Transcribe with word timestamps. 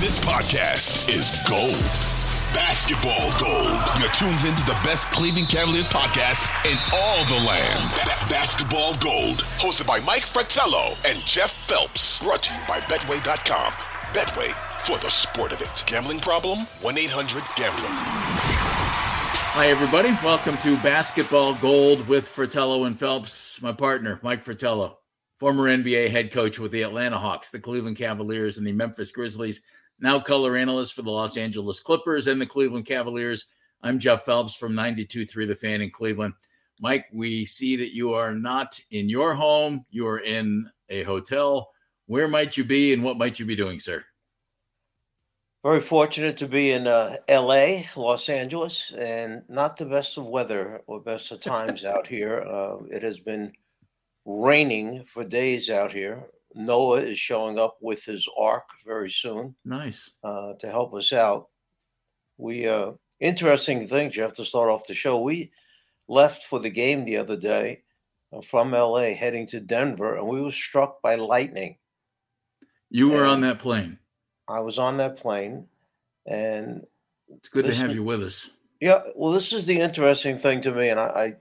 This 0.00 0.20
podcast 0.20 1.08
is 1.08 1.32
gold. 1.48 1.74
Basketball 2.54 3.32
gold. 3.36 3.82
You're 3.98 4.12
tuned 4.12 4.44
into 4.48 4.64
the 4.64 4.78
best 4.84 5.10
Cleveland 5.10 5.48
Cavaliers 5.48 5.88
podcast 5.88 6.46
in 6.70 6.78
all 6.94 7.24
the 7.26 7.44
land. 7.44 7.90
Ba- 8.04 8.30
Basketball 8.30 8.94
gold. 8.98 9.38
Hosted 9.58 9.88
by 9.88 9.98
Mike 10.06 10.24
Fratello 10.24 10.94
and 11.04 11.18
Jeff 11.24 11.50
Phelps. 11.50 12.20
Brought 12.22 12.44
to 12.44 12.54
you 12.54 12.60
by 12.68 12.78
Betway.com. 12.82 13.72
Betway 14.12 14.52
for 14.86 14.98
the 14.98 15.10
sport 15.10 15.50
of 15.50 15.60
it. 15.62 15.82
Gambling 15.86 16.20
problem? 16.20 16.60
1 16.80 16.96
800 16.96 17.42
Gambler. 17.56 17.88
Hi, 19.50 19.66
everybody. 19.66 20.10
Welcome 20.22 20.56
to 20.58 20.80
Basketball 20.80 21.54
Gold 21.54 22.06
with 22.06 22.28
Fratello 22.28 22.84
and 22.84 22.96
Phelps. 22.96 23.60
My 23.60 23.72
partner, 23.72 24.20
Mike 24.22 24.44
Fratello, 24.44 24.98
former 25.40 25.64
NBA 25.64 26.10
head 26.10 26.30
coach 26.30 26.60
with 26.60 26.70
the 26.70 26.82
Atlanta 26.82 27.18
Hawks, 27.18 27.50
the 27.50 27.58
Cleveland 27.58 27.96
Cavaliers, 27.96 28.58
and 28.58 28.66
the 28.66 28.70
Memphis 28.72 29.10
Grizzlies, 29.10 29.60
now 30.00 30.18
color 30.18 30.56
analyst 30.56 30.94
for 30.94 31.02
the 31.02 31.10
Los 31.10 31.36
Angeles 31.36 31.80
Clippers 31.80 32.26
and 32.26 32.40
the 32.40 32.46
Cleveland 32.46 32.86
Cavaliers. 32.86 33.46
I'm 33.82 33.98
Jeff 33.98 34.24
Phelps 34.24 34.54
from 34.54 34.72
92.3 34.72 35.46
The 35.46 35.54
Fan 35.54 35.80
in 35.80 35.90
Cleveland. 35.90 36.34
Mike, 36.80 37.06
we 37.12 37.44
see 37.44 37.76
that 37.76 37.94
you 37.94 38.14
are 38.14 38.32
not 38.34 38.78
in 38.90 39.08
your 39.08 39.34
home, 39.34 39.84
you 39.90 40.06
are 40.06 40.20
in 40.20 40.70
a 40.88 41.02
hotel. 41.02 41.72
Where 42.06 42.28
might 42.28 42.56
you 42.56 42.64
be 42.64 42.92
and 42.92 43.02
what 43.02 43.18
might 43.18 43.38
you 43.38 43.46
be 43.46 43.56
doing, 43.56 43.80
sir? 43.80 44.04
Very 45.64 45.80
fortunate 45.80 46.38
to 46.38 46.46
be 46.46 46.70
in 46.70 46.86
uh, 46.86 47.16
LA, 47.28 47.82
Los 47.96 48.28
Angeles, 48.28 48.92
and 48.96 49.42
not 49.48 49.76
the 49.76 49.84
best 49.84 50.16
of 50.16 50.26
weather 50.26 50.80
or 50.86 51.00
best 51.00 51.32
of 51.32 51.40
times 51.40 51.84
out 51.84 52.06
here. 52.06 52.42
Uh, 52.42 52.76
it 52.90 53.02
has 53.02 53.18
been 53.18 53.52
raining 54.24 55.04
for 55.04 55.24
days 55.24 55.68
out 55.68 55.92
here. 55.92 56.28
Noah 56.54 57.00
is 57.02 57.18
showing 57.18 57.58
up 57.58 57.76
with 57.80 58.04
his 58.04 58.26
ark 58.38 58.64
very 58.86 59.10
soon. 59.10 59.54
Nice. 59.64 60.12
Uh, 60.24 60.54
to 60.60 60.70
help 60.70 60.94
us 60.94 61.12
out. 61.12 61.48
We, 62.38 62.66
uh, 62.68 62.92
interesting 63.20 63.86
thing, 63.88 64.10
Jeff, 64.10 64.34
to 64.34 64.44
start 64.44 64.70
off 64.70 64.86
the 64.86 64.94
show. 64.94 65.20
We 65.20 65.52
left 66.08 66.44
for 66.44 66.58
the 66.58 66.70
game 66.70 67.04
the 67.04 67.16
other 67.18 67.36
day 67.36 67.82
uh, 68.32 68.40
from 68.40 68.72
LA 68.72 69.14
heading 69.14 69.46
to 69.48 69.60
Denver, 69.60 70.16
and 70.16 70.26
we 70.26 70.40
were 70.40 70.52
struck 70.52 71.02
by 71.02 71.16
lightning. 71.16 71.76
You 72.90 73.10
were 73.10 73.22
And- 73.24 73.30
on 73.32 73.40
that 73.42 73.58
plane. 73.58 73.98
I 74.48 74.60
was 74.60 74.78
on 74.78 74.96
that 74.96 75.18
plane, 75.18 75.66
and 76.26 76.86
It's 77.28 77.50
good 77.50 77.66
to 77.66 77.74
have 77.74 77.90
is- 77.90 77.94
you 77.96 78.02
with 78.02 78.22
us. 78.22 78.50
Yeah, 78.80 79.02
well, 79.16 79.32
this 79.32 79.52
is 79.52 79.66
the 79.66 79.80
interesting 79.80 80.38
thing 80.38 80.62
to 80.62 80.70
me, 80.70 80.88
and 80.88 81.00
I, 81.00 81.36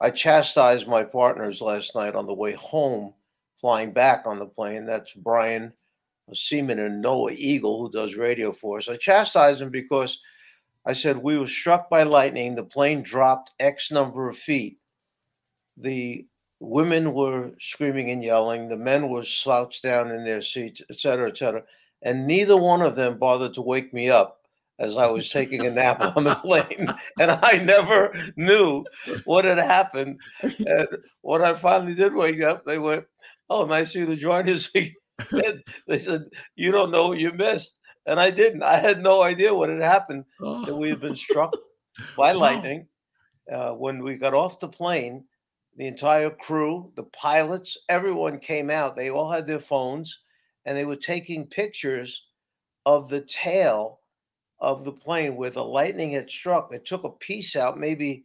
I, 0.00 0.06
I 0.08 0.10
chastised 0.10 0.88
my 0.88 1.04
partners 1.04 1.60
last 1.62 1.94
night 1.94 2.16
on 2.16 2.26
the 2.26 2.34
way 2.34 2.52
home, 2.52 3.14
flying 3.60 3.92
back 3.92 4.26
on 4.26 4.38
the 4.38 4.46
plane. 4.46 4.86
That's 4.86 5.12
Brian 5.12 5.72
Sieman 6.32 6.84
and 6.84 7.00
Noah 7.00 7.32
Eagle, 7.32 7.80
who 7.80 7.92
does 7.92 8.14
radio 8.14 8.52
for 8.52 8.78
us. 8.78 8.88
I 8.88 8.96
chastised 8.96 9.60
him 9.60 9.70
because 9.70 10.18
I 10.86 10.92
said 10.92 11.18
we 11.18 11.38
were 11.38 11.48
struck 11.48 11.90
by 11.90 12.04
lightning. 12.04 12.54
The 12.54 12.62
plane 12.62 13.02
dropped 13.02 13.52
X 13.58 13.90
number 13.90 14.28
of 14.28 14.36
feet. 14.36 14.78
The 15.76 16.26
women 16.60 17.12
were 17.12 17.52
screaming 17.60 18.10
and 18.10 18.22
yelling. 18.22 18.68
The 18.68 18.76
men 18.76 19.08
were 19.08 19.24
slouched 19.24 19.82
down 19.82 20.10
in 20.10 20.24
their 20.24 20.42
seats, 20.42 20.82
et 20.90 21.00
cetera, 21.00 21.28
et 21.28 21.38
cetera. 21.38 21.62
And 22.02 22.26
neither 22.26 22.56
one 22.56 22.82
of 22.82 22.96
them 22.96 23.18
bothered 23.18 23.54
to 23.54 23.62
wake 23.62 23.92
me 23.92 24.08
up 24.08 24.40
as 24.78 24.96
I 24.96 25.06
was 25.06 25.28
taking 25.28 25.66
a 25.66 25.70
nap 25.70 26.00
on 26.16 26.24
the 26.24 26.34
plane, 26.36 26.88
and 27.18 27.30
I 27.30 27.58
never 27.58 28.14
knew 28.36 28.84
what 29.24 29.44
had 29.44 29.58
happened. 29.58 30.18
And 30.42 30.88
when 31.20 31.42
I 31.42 31.52
finally 31.52 31.94
did 31.94 32.14
wake 32.14 32.42
up, 32.42 32.64
they 32.64 32.78
went, 32.78 33.04
"Oh, 33.50 33.66
nice 33.66 33.90
of 33.90 34.00
you 34.00 34.06
to 34.06 34.16
join 34.16 34.48
us." 34.48 34.70
again." 34.74 34.94
they 35.86 35.98
said, 35.98 36.24
"You 36.56 36.72
don't 36.72 36.90
know 36.90 37.08
what 37.08 37.18
you 37.18 37.32
missed," 37.32 37.78
and 38.06 38.18
I 38.18 38.30
didn't. 38.30 38.62
I 38.62 38.76
had 38.76 39.02
no 39.02 39.22
idea 39.22 39.54
what 39.54 39.68
had 39.68 39.82
happened. 39.82 40.24
That 40.40 40.76
we 40.76 40.88
had 40.88 41.00
been 41.00 41.16
struck 41.16 41.52
by 42.16 42.32
lightning. 42.32 42.86
Uh, 43.52 43.72
when 43.72 44.02
we 44.02 44.14
got 44.14 44.32
off 44.32 44.60
the 44.60 44.68
plane, 44.68 45.24
the 45.76 45.86
entire 45.86 46.30
crew, 46.30 46.92
the 46.94 47.02
pilots, 47.04 47.76
everyone 47.88 48.38
came 48.38 48.70
out. 48.70 48.96
They 48.96 49.10
all 49.10 49.30
had 49.30 49.46
their 49.46 49.58
phones, 49.58 50.20
and 50.64 50.76
they 50.76 50.84
were 50.84 50.96
taking 50.96 51.46
pictures 51.46 52.22
of 52.86 53.08
the 53.08 53.22
tail 53.22 54.00
of 54.60 54.84
the 54.84 54.92
plane 54.92 55.36
where 55.36 55.50
the 55.50 55.64
lightning 55.64 56.12
had 56.12 56.30
struck. 56.30 56.70
They 56.70 56.78
took 56.78 57.04
a 57.04 57.10
piece 57.10 57.56
out, 57.56 57.78
maybe 57.78 58.24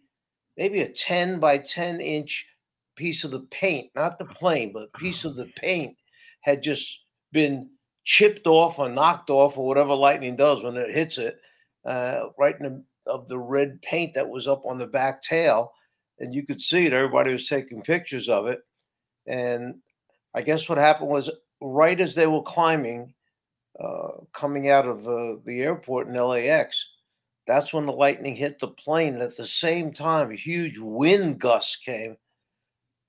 maybe 0.57 0.81
a 0.81 0.89
10 0.89 1.39
by 1.39 1.57
10 1.57 1.99
inch 1.99 2.47
piece 2.95 3.23
of 3.23 3.31
the 3.31 3.41
paint, 3.51 3.89
not 3.95 4.17
the 4.17 4.25
plane, 4.25 4.71
but 4.73 4.89
a 4.93 4.97
piece 4.97 5.25
of 5.25 5.35
the 5.35 5.45
paint 5.55 5.95
had 6.41 6.63
just 6.63 7.01
been 7.31 7.69
chipped 8.03 8.47
off 8.47 8.79
or 8.79 8.89
knocked 8.89 9.29
off 9.29 9.57
or 9.57 9.67
whatever 9.67 9.93
lightning 9.95 10.35
does 10.35 10.63
when 10.63 10.77
it 10.77 10.91
hits 10.91 11.17
it, 11.17 11.39
uh, 11.85 12.27
right 12.37 12.55
in 12.59 12.63
the 12.63 12.83
of 13.07 13.27
the 13.27 13.37
red 13.37 13.81
paint 13.81 14.13
that 14.15 14.27
was 14.27 14.47
up 14.47 14.65
on 14.65 14.77
the 14.77 14.87
back 14.87 15.21
tail. 15.21 15.71
And 16.19 16.33
you 16.33 16.45
could 16.45 16.61
see 16.61 16.85
it. 16.85 16.93
Everybody 16.93 17.31
was 17.31 17.47
taking 17.47 17.81
pictures 17.81 18.29
of 18.29 18.47
it. 18.47 18.59
And 19.27 19.75
I 20.33 20.41
guess 20.41 20.69
what 20.69 20.77
happened 20.77 21.09
was 21.09 21.29
right 21.61 21.99
as 21.99 22.15
they 22.15 22.27
were 22.27 22.41
climbing, 22.41 23.13
uh, 23.79 24.09
coming 24.33 24.69
out 24.69 24.87
of 24.87 25.07
uh, 25.07 25.35
the 25.45 25.61
airport 25.61 26.07
in 26.07 26.13
LAX, 26.13 26.85
that's 27.47 27.73
when 27.73 27.85
the 27.85 27.91
lightning 27.91 28.35
hit 28.35 28.59
the 28.59 28.69
plane. 28.69 29.15
And 29.15 29.23
at 29.23 29.37
the 29.37 29.45
same 29.45 29.93
time, 29.93 30.31
a 30.31 30.35
huge 30.35 30.77
wind 30.77 31.39
gust 31.39 31.83
came. 31.83 32.17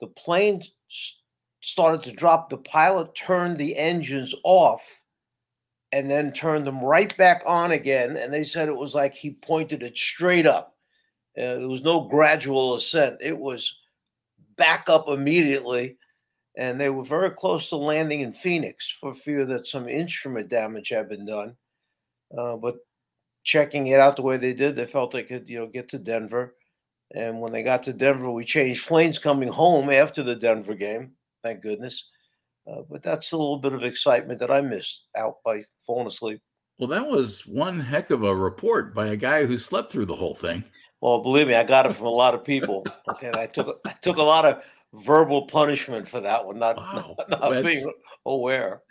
The 0.00 0.08
plane 0.08 0.62
started 1.60 2.02
to 2.04 2.12
drop. 2.12 2.50
The 2.50 2.58
pilot 2.58 3.14
turned 3.14 3.58
the 3.58 3.76
engines 3.76 4.34
off 4.44 4.82
and 5.92 6.10
then 6.10 6.32
turned 6.32 6.66
them 6.66 6.80
right 6.80 7.16
back 7.16 7.42
on 7.46 7.72
again. 7.72 8.16
And 8.16 8.32
they 8.32 8.44
said 8.44 8.68
it 8.68 8.76
was 8.76 8.94
like 8.94 9.14
he 9.14 9.30
pointed 9.30 9.82
it 9.82 9.96
straight 9.96 10.46
up. 10.46 10.74
Uh, 11.36 11.56
there 11.56 11.68
was 11.68 11.82
no 11.82 12.08
gradual 12.08 12.74
ascent, 12.74 13.18
it 13.20 13.36
was 13.36 13.78
back 14.56 14.88
up 14.88 15.08
immediately 15.08 15.98
and 16.56 16.80
they 16.80 16.90
were 16.90 17.04
very 17.04 17.30
close 17.30 17.68
to 17.68 17.76
landing 17.76 18.20
in 18.20 18.32
Phoenix 18.32 18.90
for 18.90 19.14
fear 19.14 19.44
that 19.44 19.66
some 19.66 19.88
instrument 19.88 20.48
damage 20.48 20.88
had 20.88 21.08
been 21.08 21.26
done. 21.26 21.54
Uh, 22.36 22.56
but 22.56 22.76
checking 23.44 23.88
it 23.88 24.00
out 24.00 24.16
the 24.16 24.22
way 24.22 24.36
they 24.36 24.54
did, 24.54 24.74
they 24.74 24.86
felt 24.86 25.12
they 25.12 25.22
could, 25.22 25.48
you 25.48 25.58
know, 25.58 25.66
get 25.66 25.88
to 25.90 25.98
Denver. 25.98 26.54
And 27.14 27.40
when 27.40 27.52
they 27.52 27.62
got 27.62 27.84
to 27.84 27.92
Denver, 27.92 28.30
we 28.30 28.44
changed 28.44 28.86
planes 28.86 29.18
coming 29.18 29.48
home 29.48 29.90
after 29.90 30.22
the 30.22 30.34
Denver 30.34 30.74
game. 30.74 31.12
Thank 31.42 31.62
goodness. 31.62 32.08
Uh, 32.68 32.82
but 32.90 33.02
that's 33.02 33.32
a 33.32 33.36
little 33.36 33.58
bit 33.58 33.72
of 33.72 33.84
excitement 33.84 34.40
that 34.40 34.50
I 34.50 34.60
missed 34.60 35.06
out 35.16 35.36
by 35.44 35.64
falling 35.86 36.08
asleep. 36.08 36.40
Well, 36.78 36.88
that 36.88 37.06
was 37.06 37.46
one 37.46 37.80
heck 37.80 38.10
of 38.10 38.24
a 38.24 38.34
report 38.34 38.94
by 38.94 39.06
a 39.06 39.16
guy 39.16 39.46
who 39.46 39.56
slept 39.56 39.92
through 39.92 40.06
the 40.06 40.16
whole 40.16 40.34
thing. 40.34 40.64
Well, 41.00 41.22
believe 41.22 41.46
me, 41.46 41.54
I 41.54 41.62
got 41.62 41.86
it 41.86 41.94
from 41.94 42.06
a 42.06 42.10
lot 42.10 42.34
of 42.34 42.44
people. 42.44 42.84
Okay, 43.08 43.30
I 43.32 43.46
took 43.46 43.80
I 43.86 43.92
took 44.02 44.16
a 44.16 44.22
lot 44.22 44.44
of 44.44 44.62
verbal 44.92 45.46
punishment 45.46 46.06
for 46.06 46.20
that 46.20 46.44
one, 46.44 46.58
not 46.58 46.76
Wow, 46.76 47.14
not, 47.30 47.40
not 47.40 47.64
being 47.64 47.90
aware. 48.26 48.82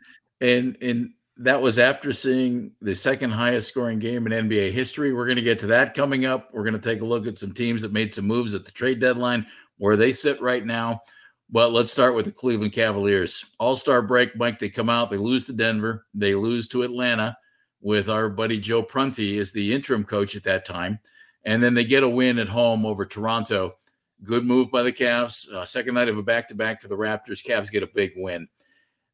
And 0.41 0.77
and 0.81 1.11
that 1.37 1.61
was 1.61 1.77
after 1.77 2.13
seeing 2.13 2.71
the 2.81 2.95
second 2.95 3.31
highest 3.31 3.67
scoring 3.67 3.99
game 3.99 4.25
in 4.25 4.49
NBA 4.49 4.71
history. 4.71 5.13
We're 5.13 5.25
going 5.25 5.35
to 5.35 5.41
get 5.41 5.59
to 5.59 5.67
that 5.67 5.93
coming 5.93 6.25
up. 6.25 6.49
We're 6.53 6.63
going 6.63 6.79
to 6.79 6.89
take 6.89 7.01
a 7.01 7.05
look 7.05 7.27
at 7.27 7.37
some 7.37 7.53
teams 7.53 7.81
that 7.81 7.91
made 7.91 8.13
some 8.13 8.25
moves 8.25 8.53
at 8.53 8.65
the 8.65 8.71
trade 8.71 8.99
deadline, 8.99 9.45
where 9.77 9.97
they 9.97 10.13
sit 10.13 10.41
right 10.41 10.65
now. 10.65 11.01
But 11.49 11.73
let's 11.73 11.91
start 11.91 12.15
with 12.15 12.25
the 12.25 12.31
Cleveland 12.31 12.73
Cavaliers. 12.73 13.45
All 13.59 13.75
Star 13.75 14.01
break, 14.01 14.35
Mike. 14.35 14.59
They 14.59 14.69
come 14.69 14.89
out, 14.89 15.11
they 15.11 15.17
lose 15.17 15.45
to 15.45 15.53
Denver, 15.53 16.05
they 16.13 16.35
lose 16.35 16.67
to 16.69 16.83
Atlanta 16.83 17.37
with 17.81 18.09
our 18.09 18.29
buddy 18.29 18.57
Joe 18.57 18.81
Prunty 18.81 19.37
as 19.37 19.51
the 19.51 19.73
interim 19.73 20.05
coach 20.05 20.35
at 20.35 20.43
that 20.43 20.65
time. 20.65 20.99
And 21.43 21.61
then 21.61 21.75
they 21.75 21.85
get 21.85 22.01
a 22.01 22.09
win 22.09 22.39
at 22.39 22.47
home 22.47 22.85
over 22.85 23.05
Toronto. 23.05 23.75
Good 24.23 24.43
move 24.43 24.71
by 24.71 24.81
the 24.81 24.91
Cavs. 24.91 25.47
Uh, 25.51 25.65
second 25.65 25.93
night 25.93 26.09
of 26.09 26.17
a 26.17 26.23
back 26.23 26.47
to 26.47 26.55
back 26.55 26.81
for 26.81 26.87
the 26.87 26.97
Raptors. 26.97 27.45
Cavs 27.45 27.71
get 27.71 27.83
a 27.83 27.87
big 27.93 28.13
win. 28.15 28.47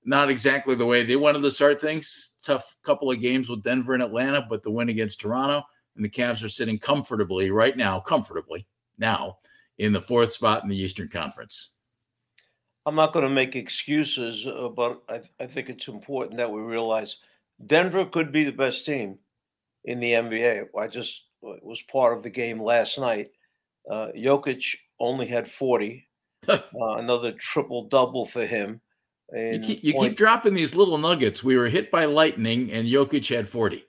Not 0.03 0.29
exactly 0.29 0.75
the 0.75 0.85
way 0.85 1.03
they 1.03 1.15
wanted 1.15 1.41
to 1.43 1.51
start 1.51 1.79
things. 1.79 2.33
Tough 2.43 2.75
couple 2.83 3.11
of 3.11 3.21
games 3.21 3.49
with 3.49 3.63
Denver 3.63 3.93
and 3.93 4.01
Atlanta, 4.01 4.45
but 4.49 4.63
the 4.63 4.71
win 4.71 4.89
against 4.89 5.21
Toronto. 5.21 5.63
And 5.95 6.03
the 6.03 6.09
Cavs 6.09 6.43
are 6.43 6.49
sitting 6.49 6.79
comfortably 6.79 7.51
right 7.51 7.75
now, 7.77 7.99
comfortably 7.99 8.65
now 8.97 9.37
in 9.77 9.93
the 9.93 10.01
fourth 10.01 10.31
spot 10.31 10.63
in 10.63 10.69
the 10.69 10.77
Eastern 10.77 11.07
Conference. 11.07 11.69
I'm 12.85 12.95
not 12.95 13.13
going 13.13 13.27
to 13.27 13.33
make 13.33 13.55
excuses, 13.55 14.47
uh, 14.47 14.69
but 14.69 15.01
I, 15.07 15.21
I 15.39 15.45
think 15.45 15.69
it's 15.69 15.87
important 15.87 16.37
that 16.37 16.51
we 16.51 16.61
realize 16.61 17.17
Denver 17.67 18.05
could 18.05 18.31
be 18.31 18.43
the 18.43 18.51
best 18.51 18.85
team 18.85 19.19
in 19.85 19.99
the 19.99 20.13
NBA. 20.13 20.65
I 20.77 20.87
just 20.87 21.25
uh, 21.45 21.53
was 21.61 21.81
part 21.83 22.17
of 22.17 22.23
the 22.23 22.29
game 22.29 22.61
last 22.61 22.97
night. 22.97 23.31
Uh, 23.89 24.07
Jokic 24.15 24.75
only 24.99 25.27
had 25.27 25.49
40, 25.49 26.07
uh, 26.47 26.59
another 26.73 27.33
triple 27.33 27.87
double 27.87 28.25
for 28.25 28.45
him. 28.45 28.81
You 29.33 29.59
keep, 29.59 29.83
you 29.83 29.93
keep 29.93 30.15
dropping 30.17 30.53
these 30.53 30.75
little 30.75 30.97
nuggets. 30.97 31.43
We 31.43 31.57
were 31.57 31.69
hit 31.69 31.89
by 31.89 32.05
lightning, 32.05 32.71
and 32.71 32.87
Jokic 32.87 33.33
had 33.33 33.47
40. 33.47 33.85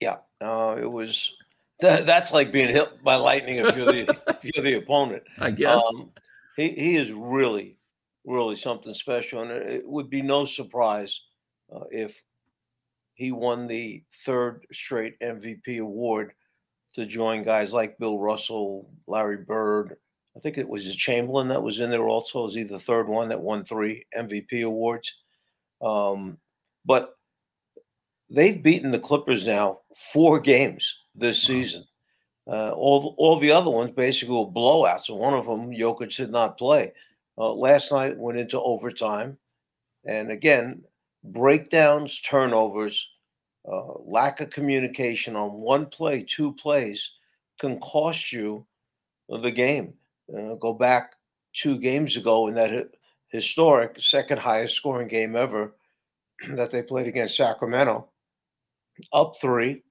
Yeah, 0.00 0.16
uh, 0.40 0.76
it 0.80 0.90
was. 0.90 1.34
That, 1.80 2.06
that's 2.06 2.32
like 2.32 2.52
being 2.52 2.68
hit 2.68 3.04
by 3.04 3.16
lightning 3.16 3.56
if 3.56 3.76
you're 3.76 3.86
the 3.86 4.16
if 4.42 4.50
you're 4.54 4.64
the 4.64 4.74
opponent. 4.74 5.22
I 5.38 5.50
guess. 5.50 5.82
Um, 5.94 6.10
he 6.56 6.70
he 6.70 6.96
is 6.96 7.12
really, 7.12 7.76
really 8.24 8.56
something 8.56 8.94
special, 8.94 9.42
and 9.42 9.50
it 9.50 9.86
would 9.86 10.08
be 10.08 10.22
no 10.22 10.44
surprise 10.44 11.20
uh, 11.74 11.84
if 11.90 12.20
he 13.14 13.32
won 13.32 13.66
the 13.66 14.02
third 14.24 14.64
straight 14.72 15.18
MVP 15.20 15.80
award 15.80 16.32
to 16.94 17.04
join 17.04 17.42
guys 17.42 17.72
like 17.72 17.98
Bill 17.98 18.18
Russell, 18.18 18.90
Larry 19.06 19.38
Bird. 19.38 19.96
I 20.38 20.40
think 20.40 20.56
it 20.56 20.68
was 20.68 20.94
Chamberlain 20.94 21.48
that 21.48 21.64
was 21.64 21.80
in 21.80 21.90
there 21.90 22.06
also. 22.06 22.46
Is 22.46 22.54
he 22.54 22.62
the 22.62 22.78
third 22.78 23.08
one 23.08 23.28
that 23.28 23.40
won 23.40 23.64
three 23.64 24.06
MVP 24.16 24.64
awards? 24.64 25.12
Um, 25.82 26.38
but 26.84 27.16
they've 28.30 28.62
beaten 28.62 28.92
the 28.92 29.00
Clippers 29.00 29.48
now 29.48 29.80
four 30.12 30.38
games 30.38 30.96
this 31.16 31.42
season. 31.42 31.84
Uh, 32.46 32.70
all 32.70 33.16
all 33.18 33.40
the 33.40 33.50
other 33.50 33.68
ones 33.68 33.90
basically 33.90 34.32
were 34.32 34.46
blowouts. 34.46 35.08
And 35.08 35.18
one 35.18 35.34
of 35.34 35.46
them, 35.46 35.72
Jokic 35.72 36.16
did 36.16 36.30
not 36.30 36.56
play. 36.56 36.92
Uh, 37.36 37.52
last 37.52 37.90
night 37.90 38.16
went 38.16 38.38
into 38.38 38.60
overtime, 38.60 39.36
and 40.04 40.30
again, 40.30 40.82
breakdowns, 41.24 42.20
turnovers, 42.20 43.10
uh, 43.68 43.98
lack 44.04 44.40
of 44.40 44.50
communication 44.50 45.34
on 45.34 45.50
one 45.54 45.86
play, 45.86 46.22
two 46.22 46.52
plays 46.54 47.10
can 47.58 47.80
cost 47.80 48.30
you 48.30 48.64
the 49.28 49.50
game. 49.50 49.94
Uh, 50.36 50.54
go 50.54 50.72
back 50.72 51.14
two 51.54 51.78
games 51.78 52.16
ago 52.16 52.48
in 52.48 52.54
that 52.54 52.90
historic 53.28 54.00
second 54.00 54.38
highest 54.38 54.74
scoring 54.74 55.08
game 55.08 55.36
ever 55.36 55.74
that 56.50 56.70
they 56.70 56.82
played 56.82 57.06
against 57.06 57.36
Sacramento, 57.36 58.08
up 59.12 59.34
three. 59.40 59.82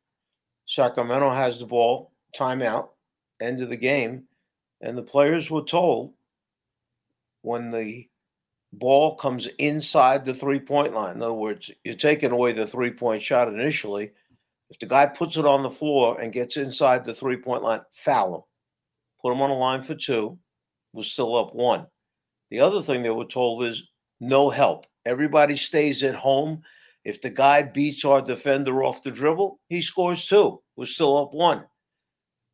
Sacramento 0.67 1.29
has 1.31 1.59
the 1.59 1.65
ball, 1.65 2.11
timeout, 2.37 2.89
end 3.41 3.61
of 3.61 3.69
the 3.69 3.77
game, 3.77 4.23
and 4.81 4.97
the 4.97 5.03
players 5.03 5.49
were 5.49 5.63
told 5.63 6.13
when 7.41 7.71
the 7.71 8.07
ball 8.73 9.15
comes 9.15 9.47
inside 9.57 10.25
the 10.25 10.33
three 10.33 10.59
point 10.59 10.93
line. 10.93 11.15
In 11.15 11.21
other 11.21 11.33
words, 11.33 11.71
you're 11.83 11.95
taking 11.95 12.31
away 12.31 12.51
the 12.51 12.67
three 12.67 12.91
point 12.91 13.23
shot 13.23 13.47
initially. 13.47 14.11
If 14.69 14.79
the 14.79 14.85
guy 14.85 15.05
puts 15.05 15.37
it 15.37 15.45
on 15.45 15.63
the 15.63 15.69
floor 15.69 16.19
and 16.19 16.33
gets 16.33 16.57
inside 16.57 17.05
the 17.05 17.13
three 17.13 17.37
point 17.37 17.63
line, 17.63 17.81
foul 17.91 18.35
him. 18.35 18.41
Put 19.21 19.29
them 19.29 19.41
on 19.41 19.49
a 19.49 19.57
line 19.57 19.81
for 19.81 19.95
two. 19.95 20.37
Was 20.93 21.11
still 21.11 21.35
up 21.35 21.53
one. 21.53 21.85
The 22.49 22.61
other 22.61 22.81
thing 22.81 23.03
they 23.03 23.09
were 23.09 23.25
told 23.25 23.63
is 23.63 23.89
no 24.19 24.49
help. 24.49 24.85
Everybody 25.05 25.57
stays 25.57 26.03
at 26.03 26.15
home. 26.15 26.61
If 27.03 27.21
the 27.21 27.29
guy 27.29 27.61
beats 27.61 28.03
our 28.03 28.21
defender 28.21 28.83
off 28.83 29.03
the 29.03 29.11
dribble, 29.11 29.59
he 29.69 29.81
scores 29.81 30.25
two. 30.25 30.61
We're 30.75 30.85
still 30.85 31.17
up 31.17 31.33
one. 31.33 31.65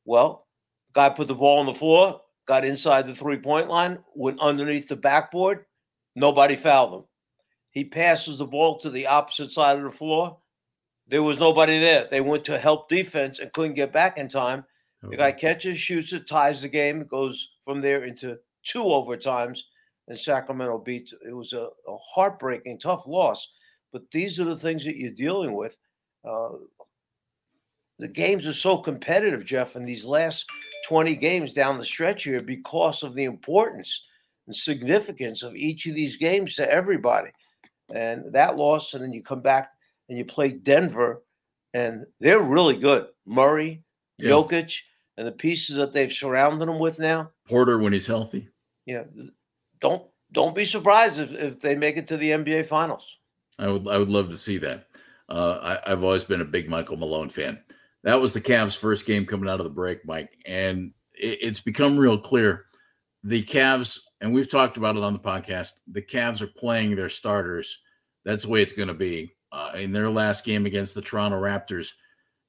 Well, 0.06 0.48
guy 0.94 1.10
put 1.10 1.27
the 1.27 1.36
ball 1.36 1.60
on 1.60 1.65
the 1.65 1.74
floor, 1.74 2.21
got 2.48 2.65
inside 2.65 3.07
the 3.07 3.15
three 3.15 3.38
point 3.38 3.69
line, 3.69 4.00
went 4.13 4.39
underneath 4.39 4.88
the 4.88 4.95
backboard, 4.95 5.65
Nobody 6.15 6.56
fouled 6.56 6.94
him. 6.94 7.04
He 7.71 7.86
passes 7.86 8.38
the 8.38 8.45
ball 8.45 8.80
to 8.80 8.89
the 8.89 9.07
opposite 9.07 9.51
side 9.51 9.77
of 9.77 9.83
the 9.83 9.92
floor. 9.92 10.38
There 11.07 11.24
was 11.24 11.39
nobody 11.39 11.80
there. 11.80 12.07
They 12.10 12.21
went 12.21 12.45
to 12.45 12.57
help 12.57 12.88
defense 12.88 13.39
and 13.39 13.51
couldn't 13.51 13.74
get 13.74 13.92
back 13.92 14.18
in 14.18 14.30
time. 14.30 14.65
The 15.09 15.17
guy 15.17 15.31
catches, 15.31 15.77
shoots 15.77 16.13
it, 16.13 16.27
ties 16.27 16.61
the 16.61 16.69
game, 16.69 17.05
goes 17.05 17.55
from 17.65 17.81
there 17.81 18.05
into 18.05 18.38
two 18.63 18.83
overtimes, 18.83 19.59
and 20.07 20.17
Sacramento 20.17 20.77
beats. 20.79 21.13
It 21.25 21.33
was 21.33 21.53
a, 21.53 21.67
a 21.88 21.97
heartbreaking, 22.13 22.79
tough 22.79 23.05
loss. 23.07 23.47
But 23.91 24.09
these 24.11 24.39
are 24.39 24.45
the 24.45 24.57
things 24.57 24.85
that 24.85 24.97
you're 24.97 25.11
dealing 25.11 25.53
with. 25.53 25.77
Uh, 26.25 26.50
the 28.00 28.07
games 28.07 28.47
are 28.47 28.53
so 28.53 28.77
competitive, 28.77 29.45
Jeff, 29.45 29.75
in 29.75 29.85
these 29.85 30.05
last 30.05 30.45
20 30.88 31.15
games 31.15 31.53
down 31.53 31.77
the 31.77 31.85
stretch 31.85 32.23
here 32.23 32.41
because 32.41 33.03
of 33.03 33.13
the 33.13 33.25
importance 33.25 34.07
and 34.47 34.55
significance 34.55 35.44
of 35.44 35.55
each 35.55 35.85
of 35.85 35.95
these 35.95 36.17
games 36.17 36.55
to 36.55 36.71
everybody. 36.71 37.29
And 37.94 38.33
that 38.33 38.57
loss, 38.57 38.94
and 38.94 39.03
then 39.03 39.11
you 39.11 39.21
come 39.21 39.41
back 39.41 39.69
and 40.09 40.17
you 40.17 40.25
play 40.25 40.50
Denver, 40.50 41.23
and 41.73 42.05
they're 42.19 42.41
really 42.41 42.77
good. 42.77 43.07
Murray, 43.25 43.83
yeah. 44.17 44.31
Jokic, 44.31 44.79
and 45.18 45.27
the 45.27 45.31
pieces 45.31 45.75
that 45.77 45.94
they've 45.94 46.12
surrounded 46.12 46.68
them 46.68 46.80
with 46.80 47.00
now. 47.00 47.31
Porter 47.48 47.77
when 47.77 47.94
he's 47.94 48.07
healthy. 48.07 48.50
Yeah. 48.86 49.04
Don't 49.80 50.04
don't 50.31 50.56
be 50.56 50.65
surprised 50.65 51.19
if, 51.19 51.31
if 51.31 51.60
they 51.60 51.75
make 51.75 51.98
it 51.98 52.07
to 52.07 52.18
the 52.18 52.31
NBA 52.31 52.65
finals. 52.68 53.06
I 53.60 53.68
would 53.68 53.88
I 53.88 53.98
would 53.98 54.10
love 54.10 54.30
to 54.30 54.38
see 54.38 54.57
that. 54.60 54.88
Uh, 55.30 55.77
I, 55.86 55.92
I've 55.92 56.04
always 56.04 56.24
been 56.24 56.42
a 56.42 56.45
big 56.45 56.69
Michael 56.69 56.98
Malone 56.98 57.30
fan. 57.30 57.62
That 58.04 58.19
was 58.19 58.33
the 58.33 58.42
Cavs' 58.42 58.75
first 58.75 59.06
game 59.06 59.25
coming 59.25 59.50
out 59.50 59.60
of 59.60 59.63
the 59.63 59.69
break, 59.69 60.06
Mike, 60.06 60.31
and 60.45 60.92
it, 61.13 61.39
it's 61.42 61.62
become 61.62 61.98
real 61.98 62.18
clear 62.18 62.65
the 63.24 63.44
Cavs, 63.44 64.01
and 64.21 64.33
we've 64.33 64.50
talked 64.50 64.77
about 64.77 64.98
it 64.98 65.04
on 65.04 65.13
the 65.13 65.19
podcast, 65.19 65.71
the 65.88 66.01
Cavs 66.01 66.42
are 66.42 66.48
playing 66.48 66.95
their 66.95 67.10
starters. 67.10 67.80
That's 68.25 68.44
the 68.44 68.50
way 68.50 68.62
it's 68.62 68.74
going 68.74 68.89
to 68.89 68.94
be. 68.94 69.36
Uh, 69.51 69.71
in 69.75 69.92
their 69.92 70.10
last 70.10 70.45
game 70.45 70.65
against 70.65 70.95
the 70.95 71.01
Toronto 71.01 71.39
Raptors, 71.39 71.92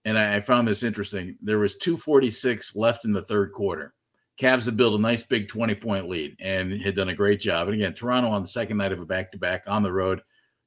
and 0.05 0.19
I, 0.19 0.37
I, 0.37 0.41
found 0.41 0.69
this 0.69 0.83
interesting. 0.83 1.37
There 1.41 1.59
was 1.59 1.77
246 1.77 2.77
left 2.77 3.05
in 3.05 3.13
the 3.13 3.23
third 3.23 3.53
quarter. 3.53 3.95
Cavs 4.41 4.65
had 4.65 4.77
built 4.77 4.99
a 4.99 5.03
nice 5.03 5.23
big 5.23 5.49
20 5.49 5.75
point 5.77 6.09
lead 6.09 6.37
and 6.41 6.73
had 6.73 6.97
done 6.97 7.09
a 7.09 7.15
great 7.15 7.41
job. 7.41 7.69
And 7.69 7.75
again, 7.75 7.95
Toronto 7.95 8.31
on 8.31 8.43
the 8.43 8.49
second 8.49 8.77
night 8.77 8.93
of 8.93 9.01
a 9.01 9.07
back 9.07 9.33
to 9.33 9.39
back 9.39 9.65
on 9.67 9.83
the 9.83 9.93
road, 9.93 10.23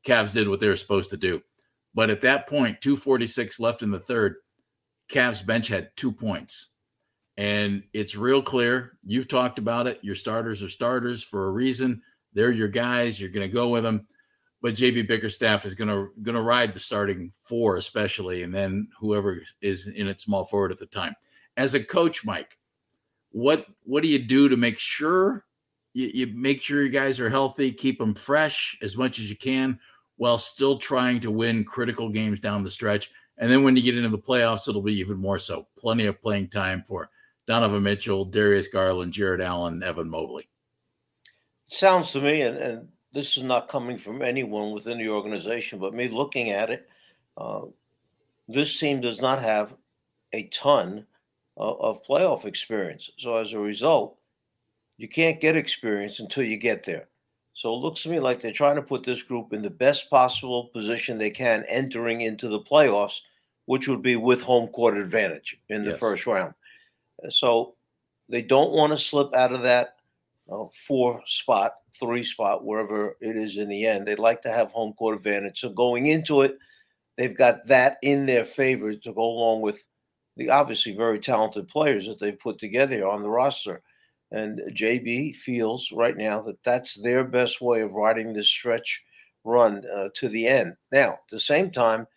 Cavs 0.05 0.33
did 0.33 0.47
what 0.47 0.59
they 0.59 0.69
were 0.69 0.75
supposed 0.75 1.09
to 1.11 1.17
do. 1.17 1.41
But 1.93 2.09
at 2.09 2.21
that 2.21 2.47
point, 2.47 2.81
246 2.81 3.59
left 3.59 3.83
in 3.83 3.91
the 3.91 3.99
third, 3.99 4.35
Cavs 5.11 5.45
bench 5.45 5.67
had 5.67 5.89
two 5.95 6.11
points 6.11 6.71
and 7.37 7.83
it's 7.93 8.15
real 8.15 8.41
clear. 8.41 8.97
You've 9.05 9.27
talked 9.27 9.59
about 9.59 9.87
it. 9.87 9.99
Your 10.01 10.15
starters 10.15 10.63
are 10.63 10.69
starters 10.69 11.23
for 11.23 11.47
a 11.47 11.51
reason. 11.51 12.01
They're 12.33 12.51
your 12.51 12.67
guys. 12.67 13.19
You're 13.19 13.29
going 13.29 13.47
to 13.47 13.53
go 13.53 13.69
with 13.69 13.83
them. 13.83 14.07
But 14.62 14.74
JB 14.74 15.07
Bickerstaff 15.07 15.65
is 15.65 15.75
going 15.75 15.89
to 15.89 16.09
going 16.24 16.36
to 16.36 16.42
ride 16.42 16.74
the 16.74 16.80
starting 16.80 17.31
four, 17.39 17.77
especially, 17.77 18.44
and 18.44 18.54
then 18.54 18.88
whoever 19.00 19.42
is 19.62 19.88
in 19.88 20.07
it 20.07 20.19
small 20.19 20.45
forward 20.45 20.71
at 20.71 20.80
the 20.80 20.88
time. 20.88 21.13
As 21.56 21.74
a 21.74 21.83
coach, 21.83 22.25
Mike, 22.25 22.57
what 23.31 23.68
what 23.83 24.01
do 24.01 24.09
you 24.09 24.19
do 24.19 24.50
to 24.50 24.57
make 24.57 24.80
sure 24.80 25.45
you, 25.94 26.09
you 26.13 26.27
make 26.36 26.62
sure 26.62 26.81
your 26.81 26.89
guys 26.89 27.19
are 27.19 27.30
healthy, 27.30 27.71
keep 27.71 28.00
them 28.00 28.15
fresh 28.15 28.77
as 28.81 28.98
much 28.98 29.19
as 29.19 29.30
you 29.30 29.38
can, 29.38 29.80
while 30.15 30.38
still 30.38 30.77
trying 30.77 31.19
to 31.19 31.31
win 31.31 31.63
critical 31.63 32.09
games 32.09 32.39
down 32.39 32.63
the 32.63 32.69
stretch? 32.69 33.12
And 33.38 33.51
then 33.51 33.63
when 33.63 33.75
you 33.75 33.83
get 33.83 33.95
into 33.95 34.09
the 34.09 34.18
playoffs, 34.18 34.68
it'll 34.68 34.81
be 34.81 35.00
even 35.00 35.18
more 35.18 35.38
so. 35.38 35.68
Plenty 35.77 36.07
of 36.07 36.19
playing 36.21 36.50
time 36.50 36.83
for 36.88 37.09
Donovan 37.45 37.83
Mitchell, 37.83 38.25
Darius 38.25 38.68
Garland, 38.68 39.13
Jarrett 39.13 39.42
Allen, 39.42 39.83
Evan 39.83 40.09
Mobley. 40.09 40.50
Sounds 41.68 42.12
to 42.13 42.21
me, 42.21 42.42
and, 42.42 42.57
and 42.57 42.88
this 43.17 43.35
is 43.35 43.41
not 43.41 43.67
coming 43.67 43.97
from 43.97 44.21
anyone 44.21 44.73
within 44.73 44.99
the 44.99 45.09
organization, 45.09 45.79
but 45.79 45.95
me 45.95 46.07
looking 46.07 46.51
at 46.51 46.69
it, 46.69 46.87
uh, 47.35 47.61
this 48.47 48.79
team 48.79 49.01
does 49.01 49.19
not 49.19 49.41
have 49.41 49.73
a 50.33 50.44
ton 50.49 51.03
of, 51.57 51.81
of 51.81 52.03
playoff 52.03 52.45
experience. 52.45 53.09
So 53.18 53.37
as 53.37 53.53
a 53.53 53.59
result, 53.59 54.19
you 54.97 55.07
can't 55.07 55.42
get 55.42 55.56
experience 55.56 56.19
until 56.19 56.44
you 56.44 56.57
get 56.57 56.83
there. 56.83 57.07
So 57.56 57.73
it 57.73 57.77
looks 57.77 58.03
to 58.03 58.09
me 58.09 58.19
like 58.19 58.39
they're 58.39 58.51
trying 58.51 58.75
to 58.75 58.83
put 58.83 59.03
this 59.03 59.23
group 59.23 59.51
in 59.51 59.63
the 59.63 59.71
best 59.71 60.11
possible 60.11 60.65
position 60.65 61.18
they 61.18 61.31
can 61.31 61.65
entering 61.68 62.21
into 62.21 62.47
the 62.47 62.59
playoffs, 62.59 63.21
which 63.65 63.87
would 63.87 64.03
be 64.03 64.15
with 64.15 64.44
home 64.44 64.68
court 64.68 64.95
advantage 64.95 65.59
in 65.69 65.83
the 65.83 65.89
yes. 65.89 65.99
first 65.99 66.27
round. 66.27 66.53
So 67.30 67.73
they 68.30 68.44
don't 68.44 68.73
want 68.73 68.92
to 68.92 68.97
slip 68.97 69.33
out 69.33 69.53
of 69.53 69.63
that 69.63 69.96
uh, 70.49 70.66
four 70.87 71.21
spot, 71.25 71.73
three 71.99 72.23
spot, 72.23 72.66
wherever 72.66 73.18
it 73.21 73.35
is 73.35 73.57
in 73.57 73.69
the 73.69 73.85
end. 73.85 74.07
They'd 74.07 74.19
like 74.19 74.42
to 74.44 74.51
have 74.51 74.71
home 74.71 74.94
court 74.94 75.18
advantage. 75.18 75.59
So 75.59 75.69
going 75.69 76.07
into 76.07 76.42
it, 76.42 76.57
they've 77.18 77.37
got 77.37 77.68
that 77.68 77.97
in 78.01 78.25
their 78.25 78.45
favor 78.45 78.94
to 78.94 79.13
go 79.13 79.23
along 79.23 79.61
with 79.61 79.83
the 80.37 80.49
obviously 80.49 80.95
very 80.95 81.19
talented 81.19 81.68
players 81.68 82.06
that 82.07 82.19
they've 82.19 82.39
put 82.39 82.59
together 82.59 83.07
on 83.07 83.23
the 83.23 83.30
roster. 83.30 83.81
And 84.31 84.61
JB 84.73 85.35
feels 85.35 85.92
right 85.92 86.16
now 86.16 86.42
that 86.42 86.63
that's 86.63 86.95
their 86.95 87.23
best 87.23 87.61
way 87.61 87.81
of 87.81 87.94
riding 87.94 88.33
this 88.33 88.49
stretch 88.49 89.01
run 89.44 89.83
uh, 89.95 90.09
to 90.16 90.30
the 90.30 90.47
end. 90.47 90.75
Now, 90.92 91.13
at 91.13 91.19
the 91.31 91.39
same 91.39 91.71
time, 91.71 92.07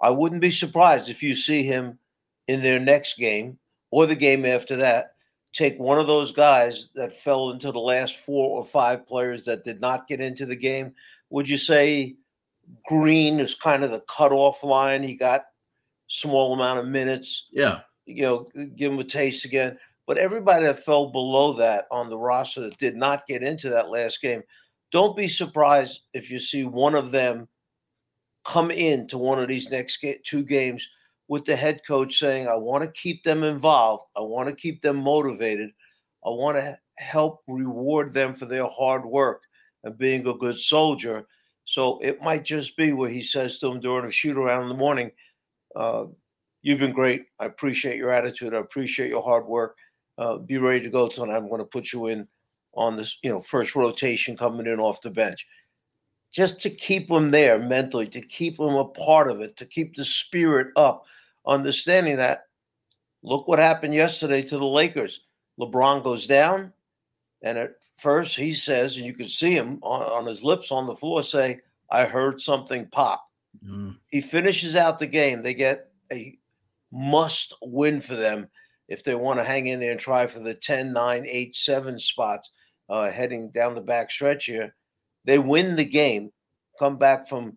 I 0.00 0.10
wouldn't 0.10 0.40
be 0.40 0.50
surprised 0.50 1.08
if 1.08 1.22
you 1.22 1.34
see 1.34 1.62
him 1.62 1.98
in 2.48 2.62
their 2.62 2.80
next 2.80 3.18
game 3.18 3.58
or 3.90 4.06
the 4.06 4.16
game 4.16 4.46
after 4.46 4.76
that, 4.76 5.14
take 5.52 5.78
one 5.78 5.98
of 5.98 6.06
those 6.06 6.32
guys 6.32 6.90
that 6.94 7.16
fell 7.16 7.50
into 7.50 7.72
the 7.72 7.78
last 7.78 8.16
four 8.18 8.56
or 8.56 8.64
five 8.64 9.06
players 9.06 9.44
that 9.44 9.64
did 9.64 9.80
not 9.80 10.06
get 10.06 10.20
into 10.20 10.46
the 10.46 10.56
game. 10.56 10.94
Would 11.30 11.48
you 11.48 11.56
say 11.56 12.16
Green 12.86 13.40
is 13.40 13.54
kind 13.54 13.82
of 13.82 13.90
the 13.90 14.02
cutoff 14.08 14.62
line? 14.62 15.02
He 15.02 15.14
got 15.14 15.46
small 16.06 16.54
amount 16.54 16.78
of 16.78 16.86
minutes. 16.86 17.48
Yeah. 17.52 17.80
You 18.06 18.22
know, 18.22 18.48
give 18.76 18.92
him 18.92 18.98
a 18.98 19.04
taste 19.04 19.44
again. 19.44 19.78
But 20.06 20.18
everybody 20.18 20.66
that 20.66 20.84
fell 20.84 21.10
below 21.10 21.52
that 21.54 21.86
on 21.90 22.10
the 22.10 22.18
roster 22.18 22.62
that 22.62 22.78
did 22.78 22.96
not 22.96 23.26
get 23.26 23.42
into 23.42 23.70
that 23.70 23.90
last 23.90 24.20
game, 24.20 24.42
don't 24.90 25.16
be 25.16 25.28
surprised 25.28 26.02
if 26.14 26.30
you 26.30 26.38
see 26.40 26.64
one 26.64 26.94
of 26.94 27.12
them 27.12 27.46
come 28.44 28.70
into 28.70 29.18
one 29.18 29.40
of 29.40 29.48
these 29.48 29.70
next 29.70 30.04
two 30.24 30.42
games 30.42 30.88
with 31.30 31.46
the 31.46 31.56
head 31.56 31.80
coach 31.86 32.18
saying, 32.18 32.46
I 32.46 32.56
want 32.56 32.84
to 32.84 32.90
keep 32.90 33.24
them 33.24 33.42
involved. 33.42 34.08
I 34.16 34.20
want 34.20 34.50
to 34.50 34.54
keep 34.54 34.82
them 34.82 34.96
motivated. 34.96 35.70
I 36.26 36.28
want 36.28 36.58
to 36.58 36.78
help 36.98 37.40
reward 37.46 38.12
them 38.12 38.34
for 38.34 38.44
their 38.44 38.66
hard 38.66 39.06
work 39.06 39.40
and 39.84 39.96
being 39.96 40.26
a 40.26 40.34
good 40.34 40.58
soldier. 40.58 41.26
So 41.64 41.98
it 42.00 42.20
might 42.20 42.44
just 42.44 42.76
be 42.76 42.92
where 42.92 43.08
he 43.08 43.22
says 43.22 43.58
to 43.60 43.68
him 43.68 43.80
during 43.80 44.06
a 44.06 44.12
shoot 44.12 44.36
around 44.36 44.64
in 44.64 44.68
the 44.68 44.74
morning, 44.74 45.12
uh, 45.74 46.06
You've 46.62 46.78
been 46.78 46.92
great. 46.92 47.24
I 47.38 47.46
appreciate 47.46 47.96
your 47.96 48.10
attitude. 48.10 48.54
I 48.54 48.58
appreciate 48.58 49.08
your 49.08 49.22
hard 49.22 49.46
work. 49.46 49.76
Uh, 50.18 50.36
be 50.36 50.58
ready 50.58 50.82
to 50.82 50.90
go 50.90 51.08
tonight. 51.08 51.36
I'm 51.36 51.48
going 51.48 51.60
to 51.60 51.64
put 51.64 51.92
you 51.92 52.08
in 52.08 52.28
on 52.74 52.96
this, 52.96 53.16
you 53.22 53.30
know, 53.30 53.40
first 53.40 53.74
rotation 53.74 54.36
coming 54.36 54.66
in 54.66 54.78
off 54.78 55.00
the 55.00 55.10
bench. 55.10 55.46
Just 56.30 56.60
to 56.60 56.70
keep 56.70 57.08
them 57.08 57.30
there 57.30 57.58
mentally, 57.58 58.06
to 58.08 58.20
keep 58.20 58.58
them 58.58 58.74
a 58.74 58.84
part 58.84 59.30
of 59.30 59.40
it, 59.40 59.56
to 59.56 59.64
keep 59.64 59.96
the 59.96 60.04
spirit 60.04 60.68
up, 60.76 61.04
understanding 61.46 62.16
that 62.16 62.46
look 63.22 63.48
what 63.48 63.58
happened 63.58 63.94
yesterday 63.94 64.42
to 64.42 64.58
the 64.58 64.64
Lakers. 64.64 65.20
LeBron 65.58 66.02
goes 66.02 66.26
down, 66.26 66.72
and 67.42 67.58
at 67.58 67.72
first 67.98 68.36
he 68.36 68.54
says, 68.54 68.96
and 68.96 69.06
you 69.06 69.14
can 69.14 69.28
see 69.28 69.54
him 69.54 69.78
on, 69.82 70.02
on 70.02 70.26
his 70.26 70.42
lips 70.42 70.72
on 70.72 70.86
the 70.86 70.96
floor 70.96 71.22
say, 71.22 71.60
I 71.90 72.04
heard 72.04 72.40
something 72.40 72.86
pop. 72.86 73.26
Mm. 73.64 73.96
He 74.08 74.20
finishes 74.20 74.76
out 74.76 74.98
the 74.98 75.06
game. 75.06 75.42
They 75.42 75.54
get 75.54 75.90
a 76.12 76.38
must 76.92 77.54
win 77.62 78.00
for 78.00 78.16
them 78.16 78.48
if 78.88 79.04
they 79.04 79.14
want 79.14 79.38
to 79.38 79.44
hang 79.44 79.68
in 79.68 79.80
there 79.80 79.92
and 79.92 80.00
try 80.00 80.26
for 80.26 80.40
the 80.40 80.54
10, 80.54 80.92
9, 80.92 81.26
8, 81.26 81.56
7 81.56 81.98
spots 81.98 82.50
uh, 82.88 83.10
heading 83.10 83.50
down 83.50 83.74
the 83.74 83.80
back 83.80 84.10
stretch 84.10 84.46
here. 84.46 84.74
They 85.24 85.38
win 85.38 85.76
the 85.76 85.84
game, 85.84 86.32
come 86.78 86.96
back 86.96 87.28
from 87.28 87.56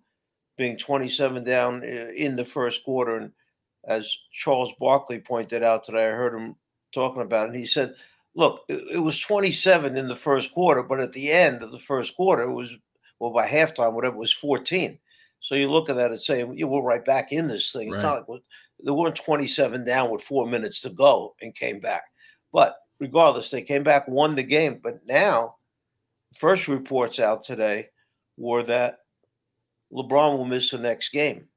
being 0.58 0.78
27 0.78 1.44
down 1.44 1.84
uh, 1.84 2.12
in 2.16 2.36
the 2.36 2.46
first 2.46 2.84
quarter. 2.84 3.18
And 3.18 3.32
as 3.86 4.16
Charles 4.32 4.72
Barkley 4.80 5.20
pointed 5.20 5.64
out 5.64 5.84
today, 5.84 6.08
I 6.08 6.12
heard 6.12 6.34
him 6.34 6.56
talking 6.94 7.22
about 7.22 7.50
it. 7.50 7.56
He 7.56 7.66
said, 7.66 7.96
look, 8.36 8.62
it, 8.70 9.02
was 9.02 9.20
27 9.20 9.98
in 9.98 10.08
the 10.08 10.16
first 10.16 10.54
quarter, 10.54 10.84
but 10.84 11.00
at 11.00 11.12
the 11.14 11.32
end 11.32 11.64
of 11.64 11.72
the 11.72 11.80
first 11.80 12.16
quarter, 12.16 12.44
it 12.44 12.54
was, 12.54 12.74
well, 13.20 13.32
by 13.32 13.48
halftime, 13.48 13.94
whatever, 13.94 14.16
it 14.16 14.20
was 14.20 14.34
14. 14.34 14.98
So 15.40 15.56
you 15.56 15.70
look 15.70 15.90
at 15.90 15.98
that 15.98 16.12
and 16.12 16.22
say, 16.22 16.40
yeah, 16.54 16.66
we're 16.66 16.82
right 16.82 17.04
back 17.04 17.32
in 17.32 17.48
this 17.48 17.72
thing. 17.72 17.90
It's 17.90 17.98
right. 17.98 18.04
not 18.04 18.30
like 18.30 18.42
they 18.84 18.92
weren't 18.92 19.16
27 19.16 19.84
down 19.84 20.10
with 20.10 20.22
four 20.22 20.48
minutes 20.48 20.82
to 20.82 20.90
go 20.90 21.36
and 21.42 21.54
came 21.54 21.80
back. 21.80 22.04
But 22.52 22.78
regardless, 23.00 23.50
they 23.50 23.62
came 23.62 23.84
back, 23.84 24.08
won 24.08 24.36
the 24.36 24.44
game. 24.44 24.80
But 24.82 25.06
now, 25.06 25.56
first 26.34 26.68
reports 26.68 27.20
out 27.20 27.44
today 27.44 27.90
were 28.38 28.64
that 28.64 29.00
LeBron 29.92 30.38
will 30.38 30.46
miss 30.46 30.72
the 30.72 30.78
next 30.78 31.10
game. 31.10 31.48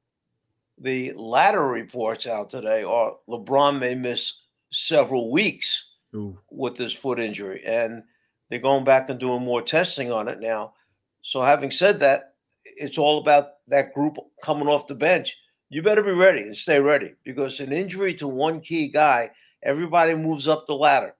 The 0.79 1.13
latter 1.13 1.63
reports 1.63 2.27
out 2.27 2.49
today 2.49 2.83
are 2.83 3.15
LeBron 3.27 3.79
may 3.79 3.95
miss 3.95 4.41
several 4.71 5.31
weeks 5.31 5.91
Ooh. 6.15 6.37
with 6.51 6.75
this 6.75 6.93
foot 6.93 7.19
injury. 7.19 7.63
And 7.65 8.03
they're 8.49 8.59
going 8.59 8.83
back 8.83 9.09
and 9.09 9.19
doing 9.19 9.43
more 9.43 9.61
testing 9.61 10.11
on 10.11 10.27
it 10.27 10.39
now. 10.39 10.73
So, 11.21 11.41
having 11.41 11.71
said 11.71 11.99
that, 12.01 12.35
it's 12.63 12.97
all 12.97 13.19
about 13.19 13.53
that 13.67 13.93
group 13.93 14.17
coming 14.41 14.67
off 14.67 14.87
the 14.87 14.95
bench 14.95 15.35
you 15.69 15.81
better 15.81 16.03
be 16.03 16.11
ready 16.11 16.41
and 16.41 16.55
stay 16.55 16.79
ready 16.79 17.13
because 17.23 17.59
an 17.59 17.73
injury 17.73 18.13
to 18.15 18.27
one 18.27 18.61
key 18.61 18.87
guy, 18.87 19.31
everybody 19.63 20.15
moves 20.15 20.47
up 20.47 20.65
the 20.65 20.75
ladder. 20.75 21.13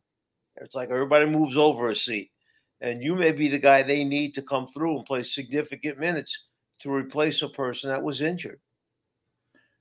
It's 0.58 0.76
like 0.76 0.90
everybody 0.90 1.26
moves 1.26 1.58
over 1.58 1.90
a 1.90 1.96
seat. 1.96 2.32
And 2.80 3.04
you 3.04 3.16
may 3.16 3.32
be 3.32 3.50
the 3.50 3.60
guy 3.60 3.84
they 3.84 4.04
need 4.04 4.36
to 4.36 4.42
come 4.42 4.68
through 4.74 4.98
and 4.98 5.06
play 5.06 5.24
significant 5.24 6.00
minutes 6.00 6.46
to 6.80 6.92
replace 6.92 7.42
a 7.42 7.50
person 7.50 7.90
that 7.90 8.04
was 8.04 8.22
injured. 8.22 8.60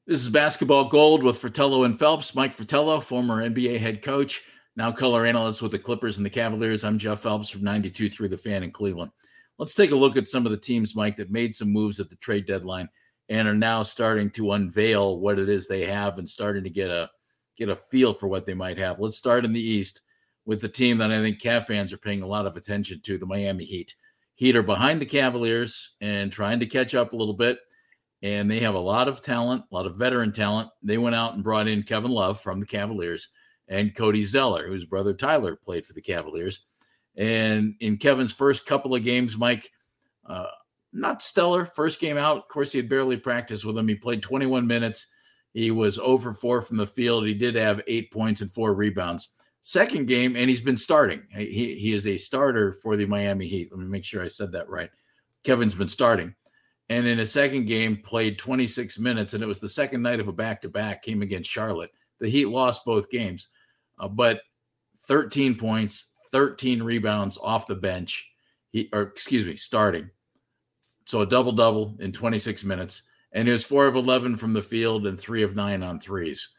This 0.09 0.23
is 0.23 0.29
Basketball 0.29 0.85
Gold 0.85 1.25
with 1.25 1.39
Fratello 1.39 1.83
and 1.83 1.99
Phelps. 1.99 2.33
Mike 2.33 2.55
Fratello, 2.55 3.01
former 3.01 3.43
NBA 3.43 3.81
head 3.81 4.03
coach, 4.03 4.45
now 4.77 4.93
color 4.93 5.27
analyst 5.27 5.63
with 5.63 5.73
the 5.73 5.81
Clippers 5.81 6.17
and 6.17 6.25
the 6.25 6.31
Cavaliers. 6.31 6.85
I'm 6.85 6.97
Jeff 6.97 7.23
Phelps 7.23 7.49
from 7.49 7.63
92.3 7.63 8.31
The 8.31 8.39
Fan 8.39 8.63
in 8.63 8.71
Cleveland. 8.71 9.11
Let's 9.59 9.75
take 9.75 9.91
a 9.91 9.97
look 9.97 10.17
at 10.17 10.29
some 10.29 10.47
of 10.47 10.53
the 10.53 10.59
teams, 10.59 10.95
Mike, 10.95 11.17
that 11.17 11.33
made 11.33 11.57
some 11.57 11.73
moves 11.73 11.99
at 11.99 12.09
the 12.09 12.15
trade 12.15 12.47
deadline 12.47 12.89
and 13.29 13.49
are 13.49 13.55
now 13.55 13.83
starting 13.83 14.31
to 14.31 14.53
unveil 14.53 15.19
what 15.19 15.41
it 15.41 15.49
is 15.49 15.67
they 15.67 15.85
have 15.87 16.19
and 16.19 16.29
starting 16.29 16.63
to 16.63 16.71
get 16.71 16.89
a 16.89 17.11
get 17.59 17.69
a 17.69 17.75
feel 17.75 18.15
for 18.15 18.29
what 18.29 18.47
they 18.47 18.55
might 18.55 18.79
have. 18.79 19.01
Let's 19.01 19.17
start 19.17 19.45
in 19.45 19.53
the 19.53 19.61
East 19.61 20.03
with 20.45 20.61
the 20.61 20.69
team 20.69 20.99
that 20.99 21.11
I 21.11 21.21
think 21.21 21.41
Cav 21.41 21.67
fans 21.67 21.93
are 21.93 21.99
paying 21.99 22.23
a 22.23 22.29
lot 22.29 22.47
of 22.47 22.57
attention 22.57 23.01
to, 23.01 23.19
the 23.19 23.27
Miami 23.27 23.65
Heat. 23.65 23.97
Heat 24.37 24.55
are 24.55 24.63
behind 24.63 25.01
the 25.01 25.07
Cavaliers 25.07 25.97
and 26.01 26.31
trying 26.31 26.61
to 26.61 26.67
catch 26.67 26.95
up 26.95 27.13
a 27.13 27.17
little 27.17 27.35
bit. 27.35 27.59
And 28.27 28.51
they 28.51 28.59
have 28.59 28.75
a 28.75 28.81
lot 28.81 29.07
of 29.07 29.23
talent, 29.23 29.63
a 29.71 29.75
lot 29.75 29.87
of 29.87 29.95
veteran 29.95 30.33
talent. 30.33 30.71
They 30.83 30.99
went 30.99 31.15
out 31.15 31.35
and 31.35 31.45
brought 31.45 31.69
in 31.69 31.85
Kevin 31.85 32.11
Love 32.11 32.41
from 32.41 32.59
the 32.59 32.67
Cavaliers 32.67 33.29
and 33.69 33.95
Cody 33.95 34.25
Zeller, 34.25 34.67
whose 34.67 34.85
brother 34.85 35.15
Tyler 35.15 35.55
played 35.55 35.87
for 35.87 35.93
the 35.93 36.03
Cavaliers. 36.03 36.67
And 37.17 37.77
in 37.79 37.99
Kevin's 37.99 38.33
first 38.33 38.67
couple 38.67 38.97
of 38.97 39.05
games, 39.05 39.37
Mike, 39.37 39.71
uh, 40.29 40.49
not 40.93 41.23
stellar. 41.23 41.67
First 41.67 42.01
game 42.01 42.17
out, 42.17 42.39
of 42.39 42.49
course, 42.49 42.73
he 42.73 42.79
had 42.79 42.89
barely 42.89 43.17
practiced 43.17 43.65
with 43.65 43.79
him. 43.79 43.87
He 43.87 43.95
played 43.95 44.25
21 44.25 44.67
minutes. 44.67 45.07
He 45.53 45.71
was 45.71 45.97
over 46.01 46.33
four 46.33 46.63
from 46.63 46.79
the 46.79 46.87
field. 46.87 47.27
He 47.27 47.35
did 47.35 47.55
have 47.55 47.81
eight 47.87 48.11
points 48.11 48.41
and 48.41 48.51
four 48.51 48.75
rebounds. 48.75 49.35
Second 49.63 50.09
game, 50.09 50.35
and 50.35 50.51
he's 50.51 50.61
been 50.61 50.77
starting. 50.77 51.23
He, 51.31 51.77
he 51.77 51.93
is 51.93 52.09
a 52.09 52.17
starter 52.17 52.73
for 52.83 52.97
the 52.97 53.07
Miami 53.07 53.47
Heat. 53.47 53.69
Let 53.71 53.79
me 53.79 53.87
make 53.87 54.05
sure 54.05 54.21
I 54.21 54.29
said 54.29 54.51
that 54.51 54.69
right. 54.69 54.91
Kevin's 55.45 55.77
been 55.77 55.87
starting. 55.87 56.35
And 56.89 57.07
in 57.07 57.19
a 57.19 57.27
second 57.27 57.67
game, 57.67 57.97
played 57.97 58.39
26 58.39 58.99
minutes, 58.99 59.35
and 59.35 59.43
it 59.43 59.47
was 59.47 59.59
the 59.59 59.69
second 59.69 60.03
night 60.03 60.21
of 60.21 60.29
a 60.29 60.33
back 60.33 60.63
to 60.63 60.69
back, 60.69 61.03
came 61.03 61.23
against 61.23 61.51
Charlotte. 61.51 61.91
The 62.21 62.29
Heat 62.29 62.47
lost 62.47 62.85
both 62.85 63.11
games, 63.11 63.49
uh, 63.99 64.09
but 64.09 64.41
13 65.07 65.57
points, 65.57 66.13
13 66.31 66.83
rebounds 66.83 67.39
off 67.41 67.67
the 67.67 67.75
bench. 67.75 68.29
He, 68.71 68.89
or 68.93 69.03
excuse 69.03 69.45
me, 69.45 69.57
starting. 69.57 70.11
So 71.07 71.21
a 71.21 71.27
double 71.27 71.53
double 71.53 71.97
in 72.01 72.13
26 72.13 72.65
minutes. 72.65 73.03
And 73.33 73.47
he 73.47 73.53
was 73.53 73.65
four 73.65 73.87
of 73.87 73.97
11 73.97 74.37
from 74.37 74.53
the 74.53 74.63
field 74.63 75.07
and 75.07 75.19
three 75.19 75.43
of 75.43 75.57
nine 75.57 75.83
on 75.83 76.01
threes. 76.01 76.55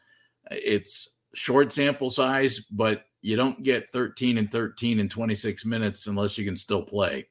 It's 0.50 1.16
short 1.34 1.72
sample 1.72 2.10
size, 2.10 2.60
but 2.60 3.04
you 3.20 3.36
don't 3.36 3.62
get 3.62 3.90
13 3.90 4.38
and 4.38 4.50
13 4.50 5.00
in 5.00 5.08
26 5.08 5.64
minutes 5.64 6.06
unless 6.06 6.38
you 6.38 6.44
can 6.44 6.56
still 6.56 6.82
play. 6.82 7.28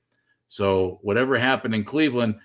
So 0.48 1.00
whatever 1.02 1.38
happened 1.38 1.76
in 1.76 1.84
Cleveland, 1.84 2.36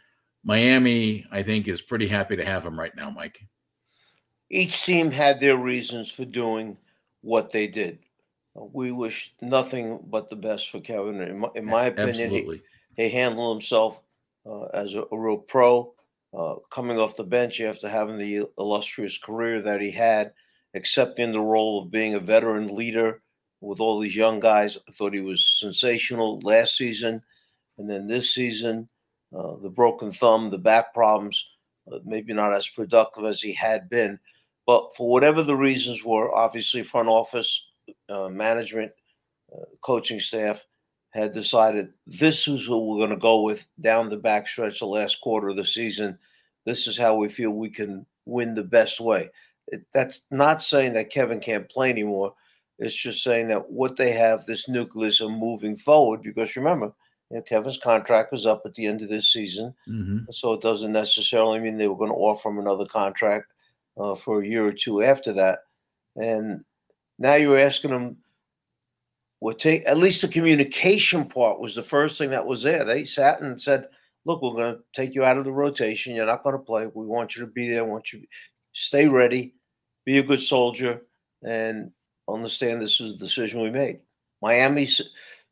Miami, 0.45 1.25
I 1.31 1.43
think, 1.43 1.69
is 1.69 1.81
pretty 1.81 2.09
happy 2.09 2.37
to 2.37 2.45
have 2.45 2.65
him 2.65 2.79
right 2.79 2.95
now, 2.97 3.11
Mike. 3.11 3.47
Each 4.51 4.85
team 4.85 5.11
had 5.11 5.41
their 5.41 5.57
reasons 5.57 6.11
for 6.11 6.25
doing 6.25 6.77
what 7.21 7.51
they 7.51 7.67
did. 7.67 8.01
We 8.55 8.93
wish 8.93 9.33
nothing 9.41 10.01
but 10.05 10.29
the 10.29 10.37
best 10.37 10.71
for 10.71 10.81
Kevin. 10.81 11.23
In 11.23 11.39
my, 11.39 11.49
in 11.55 11.65
my 11.65 11.85
opinion, 11.87 12.31
he, 12.31 12.61
he, 12.97 13.09
handled 13.09 13.57
himself 13.57 14.03
uh, 14.45 14.65
as 14.75 14.95
a, 14.95 15.05
a, 15.11 15.19
real 15.19 15.39
pro. 15.39 15.95
Uh, 16.37 16.57
coming 16.71 16.99
off 16.99 17.17
the 17.17 17.25
bench 17.25 17.61
after 17.61 17.89
having 17.89 18.19
the 18.19 18.47
illustrious 18.59 19.17
career 19.19 19.63
that 19.63 19.81
he 19.81 19.91
had, 19.91 20.33
accepting 20.75 21.33
the 21.33 21.41
role 21.41 21.83
of 21.83 21.91
being 21.91 22.15
a 22.15 22.21
veteran 22.21 22.75
leader 22.75 23.23
with 23.61 23.81
all 23.81 24.01
these 24.01 24.17
young 24.17 24.41
guys. 24.41 24.77
I 24.89 24.93
thought 24.93 25.15
he 25.15 25.21
was 25.21 25.47
sensational 25.47 26.41
last 26.41 26.77
season. 26.77 27.23
And 27.79 27.89
then 27.89 28.07
this 28.07 28.35
season, 28.35 28.89
uh, 29.37 29.57
the 29.63 29.71
broken 29.71 30.13
thumb, 30.13 30.51
the 30.51 30.59
back 30.59 30.93
problems, 30.95 31.45
uh, 31.91 31.99
maybe 32.05 32.33
not 32.33 32.55
as 32.55 32.69
productive 32.69 33.25
as 33.25 33.41
he 33.41 33.53
had 33.53 33.89
been. 33.89 34.19
But 34.67 34.95
for 34.97 35.11
whatever 35.11 35.43
the 35.43 35.57
reasons 35.57 36.05
were, 36.05 36.35
obviously, 36.35 36.83
front 36.83 37.09
office, 37.09 37.67
uh, 38.09 38.29
management, 38.29 38.93
uh, 39.53 39.65
coaching 39.81 40.21
staff, 40.21 40.65
had 41.11 41.33
decided 41.33 41.93
this 42.07 42.49
is 42.49 42.65
who 42.65 42.87
we're 42.87 42.99
going 42.99 43.11
to 43.11 43.17
go 43.17 43.43
with 43.43 43.67
down 43.81 44.09
the 44.09 44.17
backstretch 44.17 44.79
the 44.79 44.87
last 44.87 45.21
quarter 45.21 45.49
of 45.49 45.57
the 45.57 45.65
season. 45.65 46.19
This 46.65 46.87
is 46.87 46.97
how 46.97 47.17
we 47.17 47.29
feel 47.29 47.51
we 47.51 47.69
can 47.69 48.07
win 48.25 48.55
the 48.55 48.63
best 48.63 49.01
way. 49.01 49.31
It, 49.69 49.85
that's 49.93 50.23
not 50.31 50.63
saying 50.63 50.95
that 50.95 51.11
Kevin 51.11 51.41
can't 51.41 51.69
play 51.69 51.91
anymore. 51.91 52.35
It's 52.79 52.95
just 52.95 53.23
saying 53.23 53.49
that 53.49 53.71
what 53.71 53.97
they 53.97 54.13
have, 54.13 54.47
this 54.47 54.69
nucleus 54.69 55.21
of 55.21 55.31
moving 55.31 55.77
forward, 55.77 56.23
because 56.23 56.57
remember, 56.57 56.93
you 57.33 57.39
know, 57.39 57.43
Kevin's 57.43 57.79
contract 57.79 58.31
was 58.31 58.45
up 58.45 58.63
at 58.67 58.75
the 58.75 58.87
end 58.87 59.01
of 59.01 59.09
this 59.09 59.33
season. 59.33 59.75
Mm-hmm. 59.89 60.31
So 60.31 60.53
it 60.53 60.61
doesn't 60.61 60.93
necessarily 60.93 61.59
mean 61.59 61.79
they 61.79 61.89
were 61.89 61.97
going 61.97 62.11
to 62.11 62.17
offer 62.17 62.51
him 62.51 62.59
another 62.59 62.85
contract 62.85 63.51
uh, 63.97 64.15
for 64.15 64.43
a 64.43 64.47
year 64.47 64.67
or 64.67 64.73
two 64.73 65.03
after 65.03 65.33
that. 65.33 65.61
And 66.15 66.63
now 67.19 67.35
you're 67.35 67.59
asking 67.59 67.91
him 67.91 68.19
would 69.41 69.59
take 69.59 69.83
at 69.87 69.99
least 69.99 70.23
the 70.23 70.29
communication 70.29 71.25
part 71.25 71.59
was 71.59 71.75
the 71.75 71.83
first 71.83 72.17
thing 72.17 72.31
that 72.31 72.47
was 72.47 72.63
there. 72.63 72.85
They 72.85 73.05
sat 73.05 73.41
and 73.41 73.61
said, 73.61 73.89
"Look, 74.25 74.43
we're 74.43 74.53
going 74.53 74.77
to 74.77 74.83
take 74.95 75.15
you 75.15 75.25
out 75.25 75.39
of 75.39 75.45
the 75.45 75.53
rotation. 75.53 76.15
You're 76.15 76.27
not 76.27 76.45
going 76.45 76.55
to 76.55 76.63
play. 76.63 76.87
We 76.87 77.07
want 77.07 77.35
you 77.35 77.41
to 77.41 77.51
be 77.51 77.69
there. 77.69 77.85
We 77.85 77.91
want 77.91 78.13
you 78.13 78.21
to 78.21 78.27
stay 78.73 79.09
ready, 79.09 79.55
be 80.05 80.19
a 80.19 80.23
good 80.23 80.41
soldier, 80.41 81.03
and 81.43 81.91
understand 82.29 82.81
this 82.81 83.01
is 83.01 83.15
the 83.15 83.25
decision 83.25 83.63
we 83.63 83.71
made." 83.71 84.01
Miami 84.43 84.87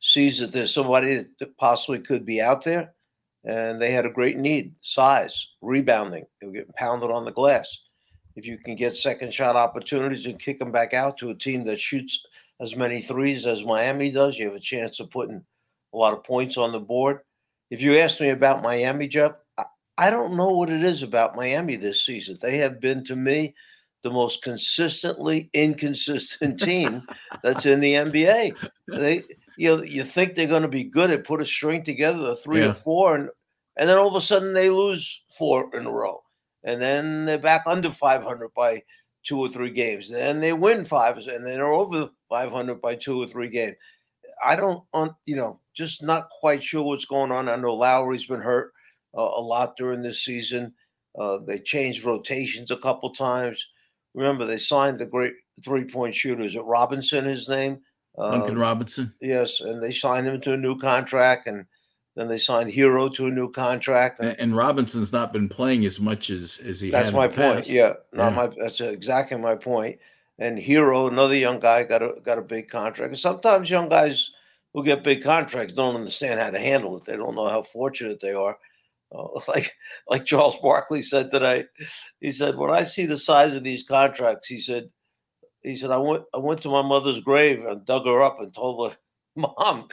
sees 0.01 0.39
that 0.39 0.53
there's 0.53 0.75
somebody 0.75 1.27
that 1.39 1.57
possibly 1.57 2.01
could 2.01 2.27
be 2.27 2.41
out 2.41 2.65
there, 2.65 2.93
and 3.45 3.81
they 3.81 3.93
had 3.93 4.07
a 4.07 4.11
great 4.11 4.37
need: 4.37 4.75
size, 4.81 5.49
rebounding. 5.61 6.27
They 6.41 6.47
were 6.47 6.53
getting 6.53 6.73
pounded 6.73 7.11
on 7.11 7.25
the 7.25 7.33
glass. 7.33 7.79
If 8.37 8.47
you 8.47 8.59
can 8.59 8.77
get 8.77 8.97
second 8.97 9.35
shot 9.35 9.57
opportunities 9.57 10.27
and 10.27 10.39
kick 10.39 10.59
them 10.59 10.73
back 10.73 10.95
out 10.95 11.19
to 11.19 11.31
a 11.31 11.35
team 11.35 11.65
that 11.67 11.81
shoots 11.81 12.25
as 12.61 12.77
many 12.77 13.03
threes 13.03 13.47
as 13.47 13.65
Miami 13.65 14.11
does, 14.11 14.39
you 14.39 14.47
have 14.47 14.57
a 14.57 14.61
chance 14.61 15.01
of 15.01 15.11
putting 15.11 15.45
a 15.93 15.97
lot 15.97 16.13
of 16.13 16.25
points 16.25 16.57
on 16.57 16.73
the 16.73 16.81
board. 16.81 17.21
If 17.71 17.83
you 17.83 17.99
ask 17.99 18.21
me 18.21 18.31
about 18.31 18.63
Miami, 18.63 19.09
Jeff, 19.09 19.33
I, 19.59 19.65
I 19.99 20.11
don't 20.11 20.37
know 20.37 20.51
what 20.51 20.71
it 20.71 20.85
is 20.85 21.03
about 21.03 21.37
Miami 21.37 21.77
this 21.77 22.05
season. 22.05 22.39
They 22.41 22.59
have 22.59 22.81
been 22.81 23.05
to 23.05 23.17
me 23.17 23.55
the 24.03 24.11
most 24.11 24.43
consistently 24.43 25.51
inconsistent 25.53 26.61
team 26.63 27.03
that's 27.43 27.67
in 27.67 27.81
the 27.81 27.95
NBA. 27.95 28.57
They 28.89 29.25
you 29.61 29.85
you 29.85 30.05
think 30.05 30.35
they're 30.35 30.47
going 30.47 30.63
to 30.63 30.69
be 30.69 30.85
good 30.85 31.11
at 31.11 31.25
put 31.25 31.43
a 31.43 31.45
string 31.45 31.85
together, 31.85 32.35
three 32.35 32.63
yeah. 32.63 32.69
or 32.69 32.75
four, 32.75 33.15
and 33.15 33.29
and 33.77 33.91
then 33.91 33.99
all 33.99 34.09
of 34.09 34.15
a 34.15 34.21
sudden 34.23 34.55
they 34.55 34.71
lose 34.71 35.23
four 35.29 35.69
in 35.77 35.85
a 35.85 35.91
row, 35.91 36.23
and 36.65 36.81
then 36.81 37.27
they're 37.27 37.39
back 37.39 37.65
under 37.67 37.93
500 37.93 38.55
by 38.57 38.83
two 39.23 39.39
or 39.39 39.51
three 39.51 39.71
games. 39.71 40.09
Then 40.09 40.41
they 40.41 40.55
win 40.55 40.87
five, 40.87 41.19
and 41.19 41.27
then 41.27 41.45
they're 41.45 41.67
over 41.67 42.09
500 42.31 42.81
by 42.81 42.95
two 42.95 43.23
or 43.23 43.27
three 43.27 43.51
games. 43.51 43.77
I 44.43 44.57
don't, 44.57 44.83
you 45.27 45.37
know, 45.37 45.61
just 45.75 46.03
not 46.03 46.31
quite 46.31 46.65
sure 46.65 46.83
what's 46.83 47.05
going 47.05 47.31
on. 47.31 47.51
I 47.51 47.57
know 47.57 47.75
Lowry's 47.75 48.25
been 48.25 48.41
hurt 48.41 48.73
uh, 49.15 49.21
a 49.21 49.43
lot 49.43 49.77
during 49.77 50.01
this 50.01 50.25
season. 50.25 50.73
Uh, 51.19 51.37
they 51.47 51.59
changed 51.59 52.07
rotations 52.07 52.71
a 52.71 52.79
couple 52.79 53.13
times. 53.13 53.63
Remember, 54.15 54.47
they 54.47 54.57
signed 54.57 54.99
the 54.99 55.05
great 55.05 55.35
three 55.63 55.85
point 55.85 56.15
shooters. 56.15 56.53
Is 56.53 56.57
it 56.57 56.63
Robinson? 56.63 57.27
His 57.27 57.47
name? 57.47 57.81
Duncan 58.21 58.57
uh, 58.57 58.61
Robinson. 58.61 59.15
Yes, 59.21 59.61
and 59.61 59.83
they 59.83 59.93
signed 59.93 60.27
him 60.27 60.41
to 60.43 60.53
a 60.53 60.57
new 60.57 60.79
contract, 60.79 61.47
and 61.47 61.65
then 62.17 62.29
they 62.29 62.39
signed 62.39 62.73
Herro 62.73 63.13
to 63.15 63.27
a 63.27 63.31
new 63.31 63.51
contract. 63.51 64.21
And, 64.21 64.39
and 64.39 64.57
Robinson's 64.57 65.13
not 65.13 65.33
been 65.33 65.49
playing 65.49 65.85
as 65.85 66.01
much 66.01 66.31
as 66.31 66.59
as 66.59 66.81
he. 66.81 66.91
That's 66.91 67.13
my 67.13 67.29
point. 67.29 67.69
Yeah, 67.69 67.95
not 68.13 68.31
yeah. 68.31 68.37
my. 68.37 68.51
That's 68.59 68.81
exactly 68.81 69.39
my 69.39 69.55
point. 69.55 69.99
And 70.39 70.59
Herro, 70.59 71.09
another 71.09 71.37
young 71.37 71.61
guy, 71.61 71.85
got 71.85 72.03
a 72.03 72.15
got 72.23 72.39
a 72.39 72.43
big 72.43 72.69
contract. 72.69 73.11
And 73.11 73.19
sometimes 73.19 73.71
young 73.71 73.89
guys 73.89 74.31
who 74.75 74.85
get 74.85 75.05
big 75.05 75.23
contracts 75.23 75.75
don't 75.75 75.97
understand 75.97 76.41
how 76.41 76.51
to 76.51 76.59
handle 76.59 76.97
it. 76.97 77.05
They 77.05 77.17
don't 77.17 77.35
know 77.35 77.49
how 77.49 77.63
fortunate 77.63 78.21
they 78.21 78.33
are. 78.33 78.57
Uh, 79.15 79.29
like 79.49 79.73
like 80.09 80.25
Charles 80.25 80.57
Barkley 80.61 81.03
said 81.03 81.31
today, 81.31 81.65
he 82.21 82.31
said, 82.31 82.57
"When 82.57 82.71
I 82.71 82.85
see 82.85 83.07
the 83.07 83.19
size 83.19 83.55
of 83.55 83.65
these 83.65 83.83
contracts, 83.83 84.47
he 84.49 84.61
said, 84.61 84.91
he 85.63 85.77
said 85.77 85.91
I 85.91 85.99
went 85.99 86.25
I 86.35 86.39
went 86.39 86.63
to 86.63 86.69
my 86.69 86.83
mother's 86.83 87.21
grave 87.21 87.65
and 87.65 87.85
dug 87.85 88.07
her 88.07 88.23
up 88.23 88.41
and 88.41 88.55
told 88.55 88.91
her, 88.91 88.97
Mom, 89.37 89.89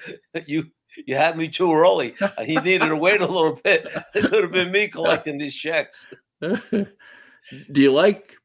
you 0.46 0.66
you 1.06 1.16
had 1.16 1.38
me 1.38 1.48
too 1.48 1.74
early. 1.74 2.16
Uh, 2.20 2.44
he 2.44 2.56
needed 2.58 2.88
to 2.88 2.96
wait 2.96 3.22
a 3.22 3.28
little 3.28 3.60
bit. 3.64 3.88
It 4.16 4.30
could 4.30 4.44
have 4.44 4.52
been 4.52 4.72
me 4.72 4.88
collecting 4.88 5.38
these 5.38 5.56
checks." 5.56 6.08
Do 6.42 7.82
you 7.82 7.94
like? 7.94 8.36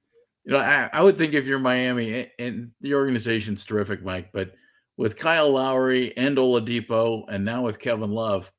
You 0.45 0.53
know, 0.53 0.59
I, 0.59 0.91
I 0.93 1.03
would 1.03 1.17
think 1.17 1.35
if 1.35 1.47
you're 1.47 1.59
Miami 1.59 2.31
and 2.39 2.73
the 2.81 2.95
organization's 2.95 3.65
terrific, 3.65 4.03
Mike, 4.03 4.31
but 4.33 4.55
with 4.97 5.17
Kyle 5.17 5.51
Lowry 5.51 6.17
and 6.17 6.37
Oladipo, 6.37 7.25
and 7.29 7.45
now 7.45 7.63
with 7.63 7.79
Kevin 7.79 8.11
Love, 8.11 8.53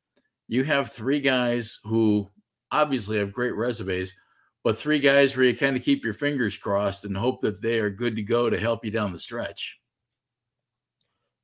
you 0.48 0.64
have 0.64 0.92
three 0.92 1.20
guys 1.20 1.80
who 1.84 2.30
obviously 2.72 3.18
have 3.18 3.34
great 3.34 3.56
resumes, 3.56 4.14
but 4.64 4.78
three 4.78 5.00
guys 5.00 5.36
where 5.36 5.46
you 5.46 5.56
kind 5.56 5.76
of 5.76 5.84
keep 5.84 6.04
your 6.04 6.14
fingers 6.14 6.58
crossed 6.58 7.06
and 7.06 7.16
hope 7.16 7.42
that 7.42 7.62
they 7.62 7.80
are 7.80 7.90
good 7.90 8.16
to 8.16 8.22
go 8.22 8.50
to 8.50 8.60
help 8.60 8.86
you 8.86 8.92
down 8.92 9.12
the 9.12 9.20
stretch. 9.20 9.80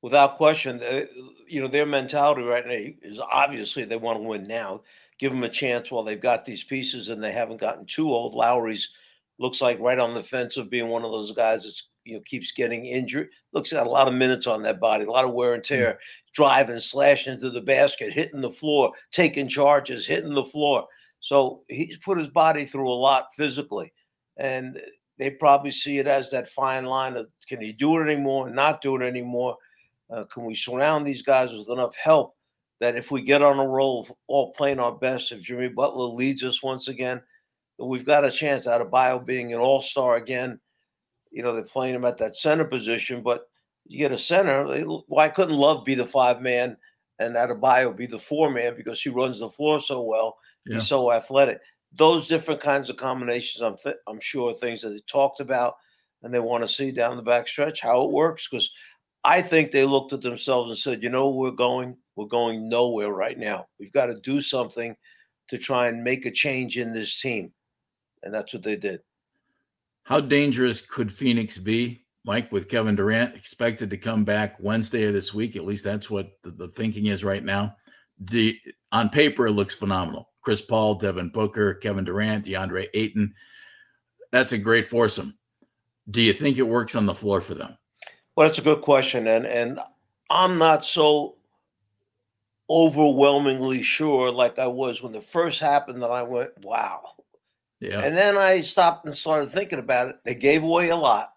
Without 0.02 0.38
question, 0.38 0.82
uh, 0.82 1.02
you 1.48 1.62
know 1.62 1.68
their 1.68 1.86
mentality 1.86 2.44
right 2.44 2.66
now 2.66 3.10
is 3.10 3.20
obviously 3.20 3.84
they 3.84 3.98
want 3.98 4.18
to 4.18 4.24
win 4.24 4.48
now. 4.48 4.82
Give 5.20 5.32
them 5.32 5.44
a 5.44 5.50
chance 5.50 5.92
while 5.92 6.04
they've 6.04 6.20
got 6.20 6.46
these 6.46 6.64
pieces 6.64 7.10
and 7.10 7.22
they 7.22 7.34
haven't 7.34 7.60
gotten 7.60 7.86
too 7.86 8.10
old. 8.10 8.34
Lowry's 8.34 8.90
looks 9.40 9.62
like 9.62 9.80
right 9.80 10.00
on 10.00 10.14
the 10.14 10.24
fence 10.24 10.56
of 10.56 10.70
being 10.70 10.88
one 10.88 11.04
of 11.04 11.12
those 11.12 11.34
guys 11.34 11.64
that's 11.64 11.90
you 12.06 12.14
know 12.14 12.22
keeps 12.26 12.54
getting 12.54 12.86
injured. 12.86 13.30
Looks 13.52 13.74
got 13.74 13.88
a 13.88 13.90
lot 13.90 14.08
of 14.08 14.14
minutes 14.14 14.48
on 14.48 14.64
that 14.64 14.80
body, 14.80 15.04
a 15.04 15.12
lot 15.12 15.26
of 15.26 15.34
wear 15.34 15.54
and 15.54 15.66
hmm. 15.66 15.74
tear, 15.74 16.00
driving, 16.34 16.80
slashing 16.80 17.34
into 17.34 17.50
the 17.50 17.60
basket, 17.60 18.14
hitting 18.14 18.40
the 18.40 18.50
floor, 18.50 18.94
taking 19.12 19.50
charges, 19.50 20.08
hitting 20.08 20.34
the 20.34 20.46
floor. 20.46 20.88
So 21.20 21.64
he's 21.68 21.98
put 21.98 22.18
his 22.18 22.28
body 22.28 22.66
through 22.66 22.90
a 22.90 22.94
lot 22.94 23.28
physically. 23.36 23.94
And 24.38 24.80
they 25.18 25.30
probably 25.30 25.72
see 25.72 25.98
it 25.98 26.08
as 26.08 26.32
that 26.32 26.50
fine 26.50 26.86
line 26.86 27.18
of 27.18 27.28
can 27.48 27.62
he 27.62 27.74
do 27.74 27.98
it 27.98 28.10
anymore, 28.10 28.50
not 28.50 28.82
do 28.82 28.96
it 28.96 29.06
anymore? 29.06 29.58
Uh, 30.10 30.24
can 30.24 30.46
we 30.46 30.56
surround 30.56 31.06
these 31.06 31.22
guys 31.22 31.52
with 31.52 31.70
enough 31.70 31.96
help 31.96 32.36
that 32.80 32.96
if 32.96 33.12
we 33.12 33.22
get 33.22 33.44
on 33.44 33.60
a 33.60 33.68
roll 33.68 34.02
of 34.02 34.14
all 34.28 34.52
playing 34.54 34.80
our 34.80 34.94
best, 34.94 35.32
if 35.32 35.42
Jimmy 35.42 35.68
Butler 35.68 36.06
leads 36.06 36.44
us 36.44 36.64
once 36.64 36.88
again, 36.88 37.22
we've 37.78 38.06
got 38.06 38.26
a 38.26 38.32
chance 38.32 38.66
Adebayo 38.66 39.24
being 39.24 39.54
an 39.54 39.60
all 39.60 39.82
star 39.82 40.16
again. 40.16 40.60
You 41.32 41.44
know, 41.44 41.54
they're 41.54 41.64
playing 41.64 41.96
him 41.96 42.06
at 42.06 42.18
that 42.18 42.38
center 42.38 42.66
position, 42.66 43.22
but 43.22 43.50
you 43.86 44.00
get 44.00 44.12
a 44.12 44.18
center. 44.18 44.66
Why 45.08 45.30
couldn't 45.30 45.56
Love 45.56 45.86
be 45.86 45.96
the 45.96 46.06
five 46.06 46.42
man 46.42 46.78
and 47.20 47.36
Adebayo 47.36 47.96
be 47.96 48.06
the 48.06 48.18
four 48.18 48.50
man 48.50 48.76
because 48.76 49.02
he 49.02 49.10
runs 49.10 49.40
the 49.40 49.50
floor 49.50 49.80
so 49.80 50.02
well? 50.02 50.38
Yeah. 50.70 50.76
he's 50.78 50.88
so 50.88 51.12
athletic. 51.12 51.60
Those 51.94 52.28
different 52.28 52.62
kinds 52.62 52.90
of 52.90 52.98
combinations, 52.98 53.62
I'm 53.62 53.78
th- 53.78 53.98
I'm 54.08 54.20
sure 54.20 54.54
things 54.54 54.82
that 54.82 54.90
they 54.90 55.02
talked 55.08 55.40
about 55.40 55.76
and 56.22 56.34
they 56.34 56.40
want 56.40 56.64
to 56.64 56.68
see 56.68 56.92
down 56.92 57.18
the 57.18 57.24
back 57.24 57.48
stretch 57.48 57.82
how 57.82 58.04
it 58.04 58.12
works 58.12 58.48
because 58.50 58.72
I 59.24 59.42
think 59.42 59.72
they 59.72 59.86
looked 59.86 60.14
at 60.14 60.22
themselves 60.22 60.72
and 60.72 60.80
said, 60.80 61.04
you 61.04 61.10
know, 61.10 61.30
we're 61.30 61.52
going 61.52 61.98
we're 62.16 62.28
going 62.28 62.70
nowhere 62.70 63.12
right 63.12 63.38
now. 63.38 63.68
We've 63.80 63.92
got 63.92 64.08
to 64.08 64.20
do 64.22 64.42
something 64.42 64.96
to 65.50 65.58
try 65.58 65.88
and 65.88 66.04
make 66.04 66.26
a 66.26 66.32
change 66.32 66.78
in 66.78 66.94
this 66.94 67.20
team, 67.20 67.52
and 68.24 68.34
that's 68.34 68.54
what 68.54 68.64
they 68.64 68.76
did. 68.76 69.02
How 70.04 70.20
dangerous 70.20 70.82
could 70.82 71.12
Phoenix 71.12 71.58
be, 71.58 72.06
Mike, 72.26 72.52
with 72.52 72.68
Kevin 72.68 72.96
Durant 72.96 73.36
expected 73.36 73.90
to 73.92 73.98
come 73.98 74.26
back 74.26 74.56
Wednesday 74.60 75.04
of 75.04 75.14
this 75.14 75.34
week? 75.34 75.56
At 75.56 75.66
least 75.66 75.84
that's 75.84 76.10
what 76.10 76.32
the, 76.44 76.52
the 76.52 76.68
thinking 76.70 77.06
is 77.06 77.24
right 77.24 77.44
now. 77.44 77.76
The, 78.20 78.58
on 78.92 79.10
paper, 79.10 79.48
it 79.48 79.52
looks 79.52 79.76
phenomenal. 79.76 80.30
Chris 80.50 80.62
Paul, 80.64 80.96
Devin 80.96 81.30
Booker, 81.30 81.76
Kevin 81.76 82.06
Durant, 82.06 82.46
DeAndre 82.46 82.88
Ayton. 82.96 83.36
That's 84.32 84.52
a 84.52 84.58
great 84.58 84.88
foursome. 84.88 85.38
Do 86.10 86.24
you 86.24 86.34
think 86.34 86.58
it 86.58 86.64
works 86.64 86.96
on 86.96 87.06
the 87.06 87.14
floor 87.14 87.40
for 87.40 87.54
them? 87.54 87.78
Well, 88.36 88.48
that's 88.48 88.58
a 88.58 88.64
good 88.64 88.82
question, 88.82 89.28
and 89.28 89.46
and 89.46 89.80
I'm 90.32 90.58
not 90.58 90.88
so 90.88 91.36
overwhelmingly 92.68 93.84
sure 93.84 94.32
like 94.32 94.58
I 94.58 94.66
was 94.66 95.04
when 95.04 95.12
the 95.12 95.22
first 95.22 95.60
happened 95.60 96.02
that 96.02 96.10
I 96.10 96.24
went, 96.24 96.50
wow. 96.64 97.12
Yeah. 97.80 98.00
And 98.00 98.18
then 98.18 98.36
I 98.36 98.62
stopped 98.62 99.06
and 99.06 99.16
started 99.16 99.52
thinking 99.52 99.78
about 99.78 100.10
it. 100.10 100.16
They 100.26 100.34
gave 100.34 100.64
away 100.64 100.90
a 100.90 100.96
lot. 100.96 101.32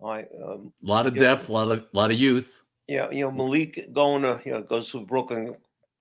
Like, 0.00 0.28
um, 0.46 0.74
a 0.84 0.86
lot 0.86 1.06
of 1.06 1.16
depth, 1.16 1.48
a 1.48 1.52
lot 1.54 1.72
of 1.72 1.86
lot 1.94 2.10
of 2.10 2.18
youth. 2.18 2.60
Yeah, 2.88 3.10
you 3.10 3.24
know 3.24 3.30
Malik 3.30 3.90
going 3.94 4.20
to 4.20 4.38
you 4.44 4.52
know 4.52 4.60
goes 4.60 4.90
to 4.90 5.00
Brooklyn 5.00 5.56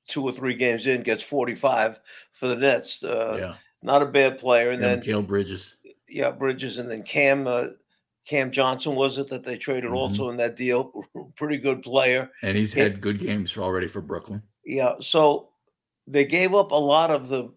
two 0.07 0.23
or 0.23 0.31
three 0.31 0.55
games 0.55 0.87
in, 0.87 1.03
gets 1.03 1.23
45 1.23 1.99
for 2.31 2.47
the 2.47 2.55
Nets. 2.55 3.03
Uh, 3.03 3.37
yeah. 3.39 3.53
Not 3.83 4.01
a 4.01 4.07
bad 4.07 4.37
player. 4.37 4.71
And, 4.71 4.81
then 4.81 5.01
Cam 5.01 5.25
Bridges. 5.25 5.75
Yeah, 6.09 6.31
Bridges. 6.31 6.79
And 6.79 6.89
then 6.89 7.03
Cam 7.03 7.47
uh, 7.47 7.67
Cam 8.25 8.51
Johnson 8.51 8.95
was 8.95 9.17
it 9.17 9.29
that 9.29 9.43
they 9.43 9.57
traded 9.57 9.85
mm-hmm. 9.85 9.95
also 9.95 10.29
in 10.29 10.37
that 10.37 10.55
deal? 10.55 10.91
Pretty 11.35 11.57
good 11.57 11.81
player. 11.81 12.29
And 12.43 12.57
he's 12.57 12.73
had 12.73 13.01
good 13.01 13.19
games 13.19 13.57
already 13.57 13.87
for 13.87 14.01
Brooklyn. 14.01 14.41
Yeah. 14.65 14.95
So 14.99 15.49
they 16.07 16.25
gave 16.25 16.53
up 16.53 16.71
a 16.71 16.75
lot 16.75 17.11
of 17.11 17.29
the 17.29 17.49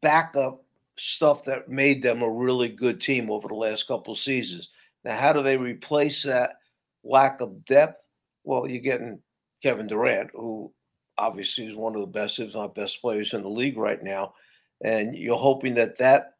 backup 0.00 0.62
stuff 0.96 1.44
that 1.44 1.68
made 1.68 2.02
them 2.02 2.22
a 2.22 2.30
really 2.30 2.68
good 2.68 3.00
team 3.00 3.30
over 3.30 3.48
the 3.48 3.54
last 3.54 3.86
couple 3.86 4.14
seasons. 4.14 4.68
Now, 5.04 5.16
how 5.16 5.32
do 5.32 5.42
they 5.42 5.56
replace 5.56 6.22
that 6.22 6.58
lack 7.04 7.40
of 7.40 7.64
depth? 7.64 8.04
Well, 8.44 8.68
you're 8.68 8.80
getting 8.80 9.20
Kevin 9.62 9.86
Durant, 9.86 10.30
who 10.34 10.72
obviously 11.18 11.66
is 11.66 11.74
one 11.74 11.94
of 11.94 12.00
the 12.00 12.06
best, 12.06 12.38
if 12.38 12.54
not 12.54 12.74
best 12.74 13.00
players 13.00 13.34
in 13.34 13.42
the 13.42 13.48
league 13.48 13.78
right 13.78 14.02
now. 14.02 14.34
And 14.82 15.16
you're 15.16 15.36
hoping 15.36 15.74
that 15.74 15.98
that, 15.98 16.34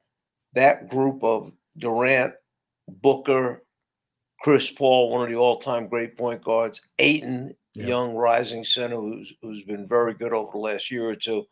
that 0.54 0.88
group 0.88 1.22
of 1.24 1.52
Durant, 1.78 2.34
Booker, 2.88 3.62
Chris 4.40 4.70
Paul, 4.70 5.10
one 5.10 5.22
of 5.22 5.28
the 5.28 5.36
all-time 5.36 5.88
great 5.88 6.16
point 6.16 6.42
guards, 6.42 6.80
Ayton, 6.98 7.54
yeah. 7.74 7.86
young 7.86 8.14
rising 8.14 8.64
center 8.64 8.96
who's 8.96 9.32
who's 9.42 9.62
been 9.62 9.86
very 9.86 10.14
good 10.14 10.32
over 10.32 10.52
the 10.52 10.58
last 10.58 10.90
year 10.90 11.08
or 11.08 11.16
two. 11.16 11.46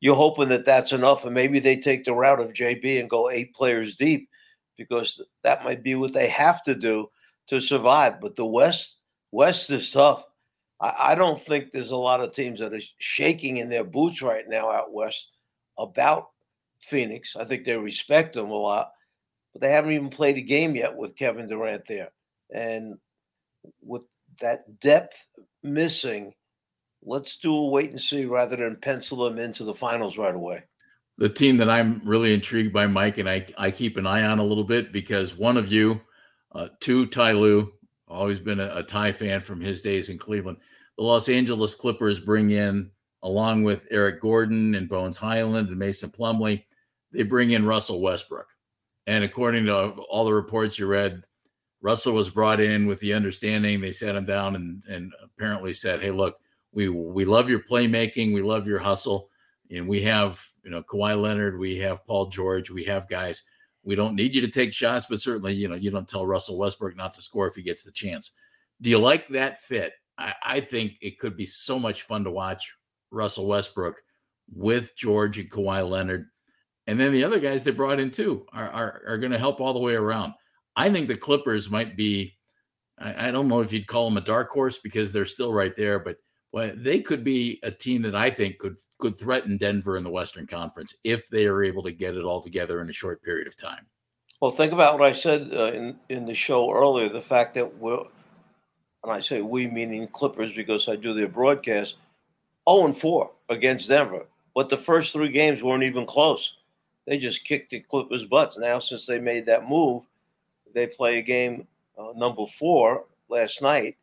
You're 0.00 0.14
hoping 0.14 0.50
that 0.50 0.66
that's 0.66 0.92
enough, 0.92 1.24
and 1.24 1.34
maybe 1.34 1.58
they 1.58 1.76
take 1.76 2.04
the 2.04 2.12
route 2.14 2.40
of 2.40 2.52
JB 2.52 3.00
and 3.00 3.10
go 3.10 3.30
eight 3.30 3.54
players 3.54 3.96
deep, 3.96 4.28
because 4.76 5.20
that 5.42 5.64
might 5.64 5.82
be 5.82 5.94
what 5.94 6.12
they 6.12 6.28
have 6.28 6.62
to 6.64 6.74
do 6.74 7.08
to 7.48 7.60
survive. 7.60 8.20
But 8.20 8.36
the 8.36 8.44
West 8.44 8.98
West 9.32 9.70
is 9.70 9.90
tough. 9.90 10.24
I, 10.80 10.94
I 10.98 11.14
don't 11.14 11.40
think 11.40 11.70
there's 11.70 11.90
a 11.90 11.96
lot 11.96 12.20
of 12.20 12.32
teams 12.32 12.60
that 12.60 12.74
are 12.74 12.80
shaking 12.98 13.58
in 13.58 13.68
their 13.68 13.84
boots 13.84 14.22
right 14.22 14.48
now 14.48 14.70
out 14.70 14.92
west 14.92 15.30
about 15.78 16.28
Phoenix. 16.80 17.36
I 17.36 17.44
think 17.44 17.64
they 17.64 17.76
respect 17.76 18.34
them 18.34 18.50
a 18.50 18.54
lot, 18.54 18.92
but 19.52 19.62
they 19.62 19.70
haven't 19.70 19.92
even 19.92 20.10
played 20.10 20.36
a 20.36 20.42
game 20.42 20.74
yet 20.74 20.96
with 20.96 21.16
Kevin 21.16 21.48
Durant 21.48 21.86
there. 21.86 22.10
And 22.52 22.94
with 23.82 24.02
that 24.40 24.78
depth 24.80 25.26
missing, 25.62 26.34
let's 27.02 27.36
do 27.36 27.54
a 27.54 27.68
wait 27.68 27.90
and 27.90 28.00
see 28.00 28.24
rather 28.24 28.56
than 28.56 28.76
pencil 28.76 29.24
them 29.24 29.38
into 29.38 29.64
the 29.64 29.74
finals 29.74 30.18
right 30.18 30.34
away. 30.34 30.64
The 31.18 31.28
team 31.28 31.56
that 31.58 31.70
I'm 31.70 32.02
really 32.04 32.34
intrigued 32.34 32.74
by, 32.74 32.86
Mike, 32.86 33.16
and 33.16 33.28
I, 33.28 33.46
I 33.56 33.70
keep 33.70 33.96
an 33.96 34.06
eye 34.06 34.24
on 34.24 34.38
a 34.38 34.44
little 34.44 34.64
bit 34.64 34.92
because 34.92 35.34
one 35.34 35.56
of 35.56 35.72
you, 35.72 36.00
uh, 36.54 36.68
two, 36.80 37.06
Ty 37.06 37.32
Lue, 37.32 37.72
always 38.08 38.40
been 38.40 38.60
a, 38.60 38.76
a 38.76 38.82
Ty 38.82 39.12
fan 39.12 39.40
from 39.40 39.60
his 39.60 39.82
days 39.82 40.08
in 40.08 40.18
Cleveland. 40.18 40.58
The 40.96 41.04
Los 41.04 41.28
Angeles 41.28 41.74
Clippers 41.74 42.20
bring 42.20 42.50
in 42.50 42.90
along 43.26 43.64
with 43.64 43.88
Eric 43.90 44.20
Gordon 44.20 44.76
and 44.76 44.88
Bones 44.88 45.16
Hyland 45.16 45.68
and 45.68 45.78
Mason 45.78 46.10
Plumlee, 46.10 46.64
they 47.10 47.24
bring 47.24 47.50
in 47.50 47.66
Russell 47.66 48.00
Westbrook. 48.00 48.46
And 49.08 49.24
according 49.24 49.66
to 49.66 49.90
all 50.08 50.24
the 50.24 50.32
reports 50.32 50.78
you 50.78 50.86
read, 50.86 51.24
Russell 51.80 52.14
was 52.14 52.30
brought 52.30 52.60
in 52.60 52.86
with 52.86 53.00
the 53.00 53.14
understanding 53.14 53.80
they 53.80 53.92
sat 53.92 54.14
him 54.14 54.24
down 54.24 54.54
and, 54.54 54.82
and 54.88 55.12
apparently 55.22 55.72
said, 55.72 56.00
Hey, 56.00 56.12
look, 56.12 56.38
we 56.72 56.88
we 56.88 57.24
love 57.24 57.48
your 57.48 57.60
playmaking, 57.60 58.32
we 58.32 58.42
love 58.42 58.66
your 58.66 58.78
hustle, 58.78 59.30
and 59.70 59.88
we 59.88 60.02
have 60.02 60.44
you 60.62 60.70
know 60.70 60.82
Kawhi 60.82 61.20
Leonard, 61.20 61.58
we 61.58 61.78
have 61.78 62.06
Paul 62.06 62.26
George, 62.26 62.70
we 62.70 62.84
have 62.84 63.08
guys. 63.08 63.42
We 63.86 63.94
don't 63.94 64.16
need 64.16 64.34
you 64.34 64.40
to 64.40 64.48
take 64.48 64.72
shots, 64.72 65.06
but 65.08 65.20
certainly 65.20 65.54
you 65.54 65.68
know 65.68 65.76
you 65.76 65.90
don't 65.90 66.08
tell 66.08 66.26
Russell 66.26 66.58
Westbrook 66.58 66.96
not 66.96 67.14
to 67.14 67.22
score 67.22 67.46
if 67.46 67.54
he 67.54 67.62
gets 67.62 67.84
the 67.84 67.92
chance. 67.92 68.32
Do 68.82 68.90
you 68.90 68.98
like 68.98 69.28
that 69.28 69.60
fit? 69.60 69.92
I, 70.18 70.34
I 70.42 70.60
think 70.60 70.94
it 71.00 71.20
could 71.20 71.36
be 71.36 71.46
so 71.46 71.78
much 71.78 72.02
fun 72.02 72.24
to 72.24 72.30
watch 72.30 72.74
Russell 73.12 73.46
Westbrook 73.46 73.94
with 74.52 74.96
George 74.96 75.38
and 75.38 75.50
Kawhi 75.50 75.88
Leonard. 75.88 76.26
And 76.88 76.98
then 76.98 77.12
the 77.12 77.24
other 77.24 77.38
guys 77.38 77.62
they 77.62 77.70
brought 77.70 78.00
in 78.00 78.10
too 78.10 78.44
are, 78.52 78.68
are, 78.68 79.02
are 79.06 79.18
going 79.18 79.32
to 79.32 79.38
help 79.38 79.60
all 79.60 79.72
the 79.72 79.78
way 79.78 79.94
around. 79.94 80.34
I 80.74 80.90
think 80.90 81.06
the 81.08 81.16
Clippers 81.16 81.70
might 81.70 81.96
be, 81.96 82.36
I, 82.98 83.28
I, 83.28 83.30
don't 83.30 83.48
know 83.48 83.60
if 83.60 83.72
you'd 83.72 83.86
call 83.86 84.08
them 84.08 84.18
a 84.18 84.20
dark 84.20 84.50
horse 84.50 84.78
because 84.78 85.12
they're 85.12 85.24
still 85.24 85.52
right 85.52 85.74
there, 85.74 85.98
but 85.98 86.16
well, 86.56 86.72
they 86.74 87.00
could 87.00 87.22
be 87.22 87.60
a 87.64 87.70
team 87.70 88.00
that 88.00 88.16
I 88.16 88.30
think 88.30 88.56
could 88.56 88.78
could 88.96 89.18
threaten 89.18 89.58
Denver 89.58 89.98
in 89.98 90.04
the 90.04 90.08
Western 90.08 90.46
Conference 90.46 90.94
if 91.04 91.28
they 91.28 91.44
are 91.44 91.62
able 91.62 91.82
to 91.82 91.92
get 91.92 92.16
it 92.16 92.24
all 92.24 92.40
together 92.40 92.80
in 92.80 92.88
a 92.88 92.94
short 92.94 93.22
period 93.22 93.46
of 93.46 93.58
time. 93.58 93.84
Well, 94.40 94.50
think 94.50 94.72
about 94.72 94.98
what 94.98 95.06
I 95.06 95.12
said 95.12 95.50
uh, 95.52 95.72
in 95.72 95.98
in 96.08 96.24
the 96.24 96.32
show 96.32 96.72
earlier. 96.72 97.10
The 97.10 97.20
fact 97.20 97.52
that 97.56 97.76
we're, 97.76 97.98
and 97.98 99.12
I 99.12 99.20
say 99.20 99.42
we 99.42 99.66
meaning 99.66 100.08
Clippers 100.08 100.54
because 100.54 100.88
I 100.88 100.96
do 100.96 101.12
their 101.12 101.28
broadcast, 101.28 101.90
zero 101.90 102.00
oh 102.64 102.86
and 102.86 102.96
four 102.96 103.32
against 103.50 103.90
Denver, 103.90 104.24
but 104.54 104.70
the 104.70 104.78
first 104.78 105.12
three 105.12 105.28
games 105.30 105.62
weren't 105.62 105.84
even 105.84 106.06
close. 106.06 106.56
They 107.06 107.18
just 107.18 107.44
kicked 107.44 107.68
the 107.68 107.80
Clippers' 107.80 108.24
butts. 108.24 108.56
Now, 108.56 108.78
since 108.78 109.04
they 109.04 109.18
made 109.18 109.44
that 109.44 109.68
move, 109.68 110.04
they 110.72 110.86
play 110.86 111.18
a 111.18 111.22
game 111.22 111.66
uh, 111.98 112.14
number 112.16 112.46
four 112.46 113.04
last 113.28 113.60
night, 113.60 113.98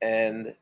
and 0.00 0.54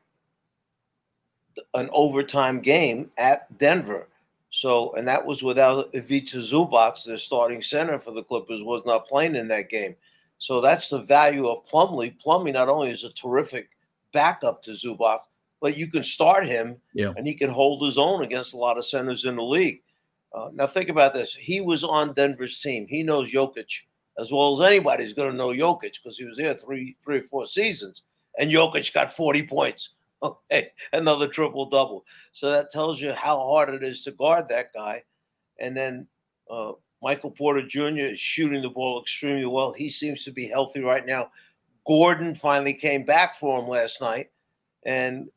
an 1.73 1.89
overtime 1.91 2.59
game 2.61 3.11
at 3.17 3.57
Denver. 3.57 4.07
So, 4.49 4.93
and 4.93 5.07
that 5.07 5.25
was 5.25 5.43
without 5.43 5.93
Ivica 5.93 6.37
Zubac, 6.37 7.03
the 7.03 7.17
starting 7.17 7.61
center 7.61 7.99
for 7.99 8.11
the 8.11 8.23
Clippers, 8.23 8.63
was 8.63 8.83
not 8.85 9.07
playing 9.07 9.35
in 9.35 9.47
that 9.49 9.69
game. 9.69 9.95
So 10.39 10.61
that's 10.61 10.89
the 10.89 11.01
value 11.01 11.47
of 11.47 11.67
Plumlee. 11.67 12.15
Plumlee 12.23 12.53
not 12.53 12.69
only 12.69 12.91
is 12.91 13.03
a 13.03 13.13
terrific 13.13 13.69
backup 14.13 14.63
to 14.63 14.71
Zubac, 14.71 15.19
but 15.59 15.77
you 15.77 15.87
can 15.87 16.03
start 16.03 16.47
him 16.47 16.77
yeah. 16.93 17.13
and 17.17 17.25
he 17.25 17.33
can 17.33 17.49
hold 17.49 17.83
his 17.83 17.97
own 17.97 18.23
against 18.23 18.53
a 18.53 18.57
lot 18.57 18.77
of 18.77 18.85
centers 18.85 19.25
in 19.25 19.35
the 19.35 19.43
league. 19.43 19.81
Uh, 20.33 20.49
now 20.53 20.67
think 20.67 20.89
about 20.89 21.13
this: 21.13 21.33
he 21.33 21.61
was 21.61 21.83
on 21.83 22.13
Denver's 22.13 22.59
team. 22.59 22.85
He 22.87 23.03
knows 23.03 23.31
Jokic 23.31 23.81
as 24.19 24.31
well 24.31 24.59
as 24.59 24.67
anybody's 24.67 25.13
going 25.13 25.31
to 25.31 25.37
know 25.37 25.49
Jokic 25.49 26.01
because 26.01 26.17
he 26.17 26.25
was 26.25 26.37
there 26.37 26.53
three, 26.53 26.95
three 27.03 27.19
or 27.19 27.23
four 27.23 27.45
seasons, 27.45 28.03
and 28.37 28.51
Jokic 28.51 28.93
got 28.93 29.15
forty 29.15 29.43
points. 29.43 29.91
Okay, 30.23 30.69
another 30.93 31.27
triple 31.27 31.69
double. 31.69 32.05
So 32.31 32.49
that 32.49 32.71
tells 32.71 32.99
you 32.99 33.13
how 33.13 33.37
hard 33.37 33.69
it 33.69 33.83
is 33.83 34.03
to 34.03 34.11
guard 34.11 34.49
that 34.49 34.73
guy. 34.73 35.03
And 35.59 35.77
then 35.77 36.07
uh, 36.49 36.71
Michael 37.01 37.31
Porter 37.31 37.65
Jr. 37.65 38.11
is 38.11 38.19
shooting 38.19 38.61
the 38.61 38.69
ball 38.69 39.01
extremely 39.01 39.45
well. 39.45 39.71
He 39.71 39.89
seems 39.89 40.23
to 40.23 40.31
be 40.31 40.47
healthy 40.47 40.81
right 40.81 41.05
now. 41.05 41.31
Gordon 41.85 42.35
finally 42.35 42.73
came 42.73 43.05
back 43.05 43.35
for 43.35 43.59
him 43.59 43.69
last 43.69 44.01
night 44.01 44.31
and 44.85 45.29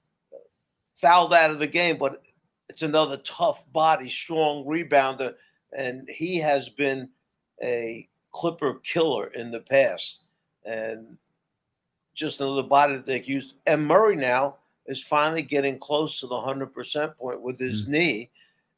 fouled 0.97 1.35
out 1.35 1.51
of 1.51 1.59
the 1.59 1.67
game, 1.67 1.97
but 1.99 2.23
it's 2.69 2.83
another 2.83 3.19
tough 3.19 3.71
body, 3.73 4.09
strong 4.09 4.65
rebounder. 4.65 5.35
And 5.77 6.09
he 6.09 6.39
has 6.39 6.69
been 6.69 7.09
a 7.63 8.09
Clipper 8.33 8.75
killer 8.83 9.27
in 9.29 9.51
the 9.51 9.61
past. 9.61 10.23
And 10.65 11.19
just 12.15 12.41
another 12.41 12.63
body 12.63 12.95
that 12.95 13.07
they 13.07 13.23
use. 13.23 13.55
And 13.67 13.87
Murray 13.87 14.17
now 14.17 14.57
is 14.87 15.03
finally 15.03 15.43
getting 15.43 15.79
close 15.79 16.21
to 16.21 16.27
the 16.27 16.35
100% 16.35 17.17
point 17.17 17.43
with 17.43 17.59
his 17.59 17.83
mm-hmm. 17.83 17.93
knee. 17.93 18.31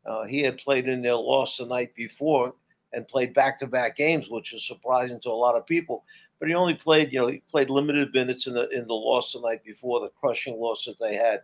Uh, 0.05 0.25
he 0.25 0.43
had 0.43 0.59
played 0.59 0.88
in 0.88 1.03
their 1.03 1.15
loss 1.15 1.57
the 1.57 1.67
night 1.67 1.95
before 1.95 2.55
and 2.93 3.09
played 3.09 3.33
back 3.33 3.59
to 3.59 3.67
back 3.67 3.97
games, 3.97 4.29
which 4.29 4.53
is 4.53 4.67
surprising 4.67 5.21
to 5.21 5.31
a 5.31 5.33
lot 5.33 5.57
of 5.57 5.67
people. 5.67 6.05
But 6.38 6.49
he 6.49 6.55
only 6.55 6.75
played, 6.75 7.12
you 7.12 7.21
know, 7.21 7.29
he 7.29 7.43
played 7.49 7.71
limited 7.71 8.12
minutes 8.12 8.47
in 8.47 8.55
the 8.55 8.69
in 8.71 8.87
the 8.87 8.95
loss 8.95 9.33
the 9.33 9.41
night 9.41 9.62
before, 9.65 10.01
the 10.01 10.09
crushing 10.09 10.59
loss 10.59 10.85
that 10.87 10.99
they 10.99 11.15
had. 11.15 11.43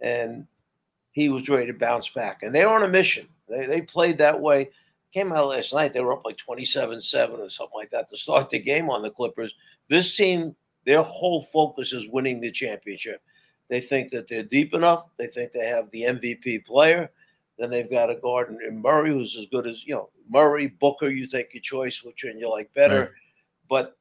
And 0.00 0.46
he 1.12 1.28
was 1.30 1.48
ready 1.48 1.66
to 1.66 1.72
bounce 1.72 2.10
back. 2.10 2.42
And 2.42 2.54
they 2.54 2.64
were 2.64 2.72
on 2.72 2.82
a 2.82 2.88
mission. 2.88 3.26
They, 3.48 3.66
they 3.66 3.80
played 3.80 4.18
that 4.18 4.40
way. 4.40 4.70
Came 5.12 5.32
out 5.32 5.48
last 5.48 5.72
night, 5.72 5.94
they 5.94 6.00
were 6.00 6.12
up 6.12 6.24
like 6.24 6.36
27 6.36 7.00
7 7.00 7.40
or 7.40 7.48
something 7.48 7.76
like 7.76 7.90
that 7.92 8.08
to 8.10 8.16
start 8.16 8.50
the 8.50 8.58
game 8.58 8.90
on 8.90 9.00
the 9.00 9.10
Clippers. 9.10 9.54
This 9.88 10.16
team, 10.16 10.56
their 10.84 11.02
whole 11.02 11.42
focus 11.42 11.92
is 11.92 12.08
winning 12.08 12.40
the 12.40 12.50
championship. 12.50 13.22
They 13.68 13.80
think 13.80 14.10
that 14.10 14.28
they're 14.28 14.42
deep 14.42 14.74
enough. 14.74 15.06
They 15.16 15.26
think 15.26 15.52
they 15.52 15.66
have 15.66 15.90
the 15.90 16.02
MVP 16.02 16.64
player. 16.64 17.10
Then 17.58 17.70
they've 17.70 17.90
got 17.90 18.10
a 18.10 18.16
Gordon 18.16 18.58
in 18.66 18.82
Murray, 18.82 19.10
who's 19.10 19.36
as 19.36 19.46
good 19.46 19.66
as 19.66 19.86
you 19.86 19.94
know 19.94 20.10
Murray 20.28 20.66
Booker. 20.66 21.08
You 21.08 21.26
take 21.26 21.54
your 21.54 21.62
choice, 21.62 22.02
which 22.02 22.24
one 22.24 22.38
you 22.38 22.50
like 22.50 22.72
better, 22.74 23.00
right. 23.00 23.10
but 23.68 23.96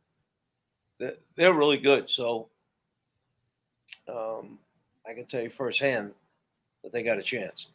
they're 1.35 1.53
really 1.53 1.77
good. 1.77 2.09
So 2.09 2.49
um, 4.07 4.59
I 5.07 5.13
can 5.13 5.25
tell 5.25 5.41
you 5.41 5.49
firsthand 5.49 6.11
that 6.83 6.91
they 6.91 7.03
got 7.03 7.19
a 7.19 7.23
chance. 7.23 7.67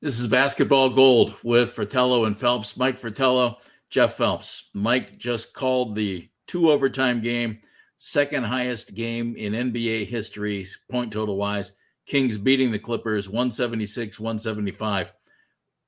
This 0.00 0.20
is 0.20 0.26
basketball 0.26 0.90
gold 0.90 1.34
with 1.42 1.72
Fratello 1.72 2.24
and 2.24 2.36
Phelps. 2.36 2.76
Mike 2.76 2.98
Fratello, 2.98 3.58
Jeff 3.90 4.14
Phelps. 4.14 4.68
Mike 4.72 5.18
just 5.18 5.54
called 5.54 5.94
the 5.94 6.28
two 6.46 6.70
overtime 6.70 7.20
game 7.20 7.58
second 7.98 8.44
highest 8.44 8.94
game 8.94 9.36
in 9.36 9.52
NBA 9.52 10.06
history, 10.06 10.66
point 10.90 11.12
total 11.12 11.36
wise. 11.36 11.72
Kings 12.06 12.38
beating 12.38 12.72
the 12.72 12.78
Clippers 12.78 13.28
176 13.28 14.18
175. 14.18 15.12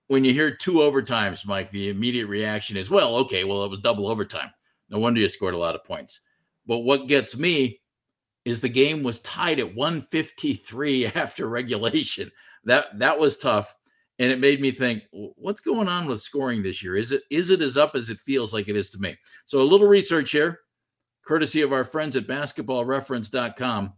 When 0.09 0.25
you 0.25 0.35
hear 0.35 0.55
two 0.55 0.75
overtimes, 0.75 1.47
Mike, 1.47 1.71
the 1.71 1.89
immediate 1.89 2.27
reaction 2.27 2.77
is, 2.77 2.91
well, 2.91 3.17
okay, 3.19 3.45
well, 3.45 3.65
it 3.65 3.71
was 3.71 3.81
double 3.81 4.09
overtime. 4.09 4.51
No 4.91 4.99
wonder 4.99 5.21
you 5.21 5.29
scored 5.29 5.55
a 5.55 5.59
lot 5.59 5.77
of 5.77 5.85
points. 5.85 6.21
But 6.67 6.81
what 6.81 7.07
gets 7.07 7.39
me 7.39 7.81
is 8.45 8.61
the 8.61 8.69
game 8.69 9.03
was 9.03 9.21
tied 9.21 9.61
at 9.61 9.75
153 9.75 11.07
after 11.15 11.49
regulation. 11.49 12.31
That 12.65 12.99
that 12.99 13.19
was 13.19 13.39
tough. 13.39 13.75
And 14.19 14.31
it 14.31 14.39
made 14.39 14.61
me 14.61 14.71
think, 14.71 15.05
what's 15.13 15.63
going 15.63 15.89
on 15.89 16.05
with 16.05 16.21
scoring 16.21 16.63
this 16.63 16.83
year? 16.83 16.97
Is 16.97 17.13
it 17.13 17.23
is 17.31 17.49
it 17.49 17.63
as 17.63 17.79
up 17.79 17.95
as 17.95 18.11
it 18.11 18.19
feels 18.19 18.53
like 18.53 18.69
it 18.69 18.77
is 18.77 18.91
to 18.91 18.99
me? 18.99 19.17
So 19.47 19.61
a 19.61 19.63
little 19.63 19.87
research 19.87 20.33
here 20.33 20.61
courtesy 21.25 21.63
of 21.63 21.73
our 21.73 21.85
friends 21.85 22.17
at 22.17 22.27
basketballreference.com. 22.27 23.93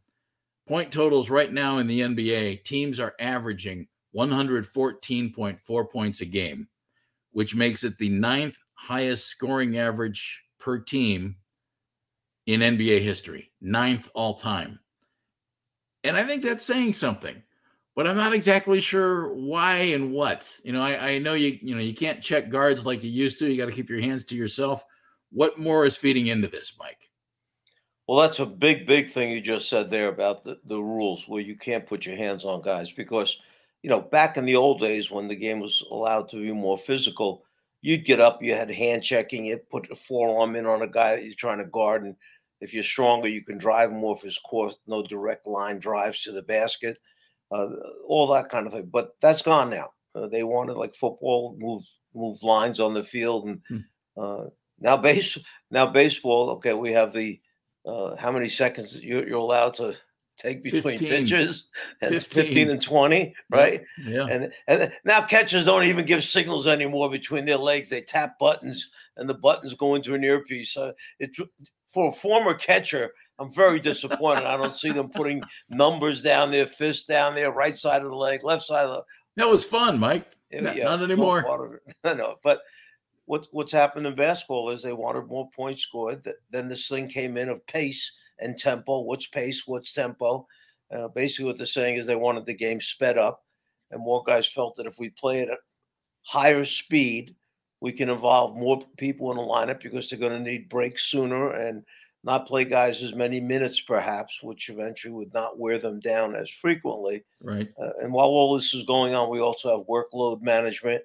Point 0.68 0.92
totals 0.92 1.30
right 1.30 1.52
now 1.52 1.78
in 1.78 1.86
the 1.86 2.00
NBA, 2.00 2.64
teams 2.64 3.00
are 3.00 3.14
averaging 3.18 3.88
114.4 4.14 5.90
points 5.90 6.20
a 6.20 6.26
game, 6.26 6.68
which 7.32 7.54
makes 7.54 7.84
it 7.84 7.98
the 7.98 8.08
ninth 8.08 8.56
highest 8.74 9.26
scoring 9.26 9.78
average 9.78 10.42
per 10.58 10.78
team 10.78 11.36
in 12.46 12.60
NBA 12.60 13.02
history, 13.02 13.50
ninth 13.60 14.08
all 14.14 14.34
time. 14.34 14.80
And 16.04 16.16
I 16.16 16.24
think 16.24 16.42
that's 16.42 16.64
saying 16.64 16.94
something, 16.94 17.42
but 17.94 18.06
I'm 18.06 18.16
not 18.16 18.34
exactly 18.34 18.80
sure 18.80 19.32
why 19.34 19.76
and 19.76 20.12
what. 20.12 20.58
You 20.64 20.72
know, 20.72 20.82
I, 20.82 21.12
I 21.12 21.18
know 21.18 21.34
you 21.34 21.58
you 21.62 21.74
know 21.74 21.80
you 21.80 21.94
can't 21.94 22.22
check 22.22 22.48
guards 22.48 22.84
like 22.84 23.04
you 23.04 23.10
used 23.10 23.38
to. 23.38 23.48
You 23.48 23.56
got 23.56 23.66
to 23.66 23.76
keep 23.76 23.88
your 23.88 24.00
hands 24.00 24.24
to 24.26 24.36
yourself. 24.36 24.84
What 25.30 25.58
more 25.58 25.84
is 25.84 25.96
feeding 25.96 26.26
into 26.26 26.48
this, 26.48 26.76
Mike? 26.78 27.11
Well, 28.08 28.20
that's 28.20 28.40
a 28.40 28.46
big, 28.46 28.86
big 28.86 29.12
thing 29.12 29.30
you 29.30 29.40
just 29.40 29.68
said 29.68 29.90
there 29.90 30.08
about 30.08 30.44
the, 30.44 30.58
the 30.64 30.78
rules 30.78 31.28
where 31.28 31.40
you 31.40 31.56
can't 31.56 31.86
put 31.86 32.04
your 32.04 32.16
hands 32.16 32.44
on 32.44 32.62
guys 32.62 32.90
because, 32.90 33.38
you 33.82 33.90
know, 33.90 34.00
back 34.00 34.36
in 34.36 34.44
the 34.44 34.56
old 34.56 34.80
days 34.80 35.10
when 35.10 35.28
the 35.28 35.36
game 35.36 35.60
was 35.60 35.84
allowed 35.90 36.28
to 36.30 36.36
be 36.36 36.52
more 36.52 36.76
physical, 36.76 37.44
you'd 37.80 38.04
get 38.04 38.20
up, 38.20 38.42
you 38.42 38.54
had 38.54 38.70
hand 38.70 39.02
checking, 39.02 39.44
you 39.44 39.58
put 39.70 39.90
a 39.90 39.94
forearm 39.94 40.56
in 40.56 40.66
on 40.66 40.82
a 40.82 40.86
guy 40.86 41.16
that 41.16 41.24
you're 41.24 41.34
trying 41.34 41.58
to 41.58 41.64
guard. 41.64 42.04
And 42.04 42.16
if 42.60 42.74
you're 42.74 42.82
stronger, 42.82 43.28
you 43.28 43.44
can 43.44 43.58
drive 43.58 43.90
him 43.90 44.04
off 44.04 44.22
his 44.22 44.38
course, 44.38 44.76
no 44.86 45.02
direct 45.02 45.46
line 45.46 45.78
drives 45.78 46.22
to 46.22 46.32
the 46.32 46.42
basket, 46.42 46.98
uh, 47.52 47.68
all 48.06 48.26
that 48.28 48.48
kind 48.48 48.66
of 48.66 48.72
thing. 48.72 48.88
But 48.90 49.12
that's 49.20 49.42
gone 49.42 49.70
now. 49.70 49.92
Uh, 50.14 50.26
they 50.26 50.42
wanted 50.42 50.76
like 50.76 50.94
football, 50.94 51.56
move 51.58 51.82
move 52.14 52.42
lines 52.42 52.78
on 52.80 52.94
the 52.94 53.02
field, 53.02 53.46
and 53.46 53.60
hmm. 53.68 53.78
uh, 54.20 54.44
now 54.78 54.96
base 54.96 55.38
now 55.70 55.86
baseball. 55.86 56.50
Okay, 56.50 56.74
we 56.74 56.92
have 56.92 57.12
the 57.12 57.40
uh, 57.86 58.16
how 58.16 58.30
many 58.30 58.48
seconds 58.48 58.96
you're, 59.00 59.26
you're 59.26 59.38
allowed 59.38 59.74
to 59.74 59.94
take 60.36 60.62
between 60.62 60.96
15. 60.96 61.08
pitches 61.08 61.68
and 62.00 62.10
15. 62.10 62.44
15. 62.44 62.70
and 62.70 62.82
20 62.82 63.34
right 63.50 63.82
yeah 64.04 64.26
and 64.26 64.50
and 64.66 64.90
now 65.04 65.20
catchers 65.22 65.64
don't 65.64 65.84
even 65.84 66.06
give 66.06 66.24
signals 66.24 66.66
anymore 66.66 67.10
between 67.10 67.44
their 67.44 67.58
legs 67.58 67.88
they 67.88 68.00
tap 68.00 68.38
buttons 68.38 68.90
and 69.18 69.28
the 69.28 69.34
buttons 69.34 69.74
go 69.74 69.94
into 69.94 70.14
an 70.14 70.24
earpiece 70.24 70.72
so 70.72 70.92
it's 71.18 71.38
for 71.86 72.08
a 72.08 72.12
former 72.12 72.54
catcher 72.54 73.12
i'm 73.38 73.52
very 73.52 73.78
disappointed 73.78 74.44
i 74.44 74.56
don't 74.56 74.74
see 74.74 74.90
them 74.90 75.10
putting 75.10 75.42
numbers 75.68 76.22
down 76.22 76.50
there 76.50 76.66
fists 76.66 77.04
down 77.04 77.34
there 77.34 77.52
right 77.52 77.76
side 77.76 78.02
of 78.02 78.08
the 78.08 78.16
leg 78.16 78.42
left 78.42 78.64
side 78.64 78.86
of 78.86 78.90
the 78.90 79.02
That 79.36 79.48
was 79.48 79.64
fun, 79.64 79.98
Mike. 79.98 80.26
Not, 80.50 80.76
yeah, 80.76 80.84
not 80.84 81.02
anymore. 81.02 81.80
I 82.04 82.14
know, 82.14 82.36
but 82.42 82.60
what 83.26 83.46
what's 83.52 83.72
happened 83.72 84.06
in 84.06 84.14
basketball 84.14 84.70
is 84.70 84.82
they 84.82 84.92
wanted 84.92 85.26
more 85.26 85.48
points 85.54 85.82
scored. 85.82 86.28
Then 86.50 86.68
this 86.68 86.88
thing 86.88 87.08
came 87.08 87.36
in 87.36 87.48
of 87.48 87.66
pace 87.66 88.12
and 88.38 88.58
tempo. 88.58 89.00
What's 89.00 89.26
pace? 89.26 89.62
What's 89.66 89.92
tempo? 89.92 90.46
Uh, 90.94 91.08
basically, 91.08 91.46
what 91.46 91.56
they're 91.56 91.66
saying 91.66 91.96
is 91.96 92.06
they 92.06 92.16
wanted 92.16 92.46
the 92.46 92.54
game 92.54 92.80
sped 92.80 93.16
up, 93.16 93.44
and 93.90 94.02
more 94.02 94.22
guys 94.24 94.46
felt 94.46 94.76
that 94.76 94.86
if 94.86 94.98
we 94.98 95.08
play 95.10 95.42
at 95.42 95.48
a 95.48 95.56
higher 96.22 96.64
speed, 96.64 97.34
we 97.80 97.92
can 97.92 98.10
involve 98.10 98.56
more 98.56 98.84
people 98.96 99.30
in 99.30 99.36
the 99.36 99.42
lineup 99.42 99.82
because 99.82 100.08
they're 100.08 100.18
going 100.18 100.32
to 100.32 100.38
need 100.38 100.68
breaks 100.68 101.04
sooner 101.04 101.50
and 101.50 101.82
not 102.24 102.46
play 102.46 102.64
guys 102.64 103.02
as 103.02 103.14
many 103.14 103.40
minutes, 103.40 103.80
perhaps, 103.80 104.42
which 104.42 104.68
eventually 104.68 105.12
would 105.12 105.34
not 105.34 105.58
wear 105.58 105.78
them 105.78 105.98
down 105.98 106.36
as 106.36 106.48
frequently. 106.50 107.24
Right. 107.42 107.68
Uh, 107.80 107.90
and 108.00 108.12
while 108.12 108.28
all 108.28 108.54
this 108.54 108.74
is 108.74 108.84
going 108.84 109.14
on, 109.14 109.28
we 109.28 109.40
also 109.40 109.76
have 109.76 109.86
workload 109.88 110.42
management, 110.42 111.02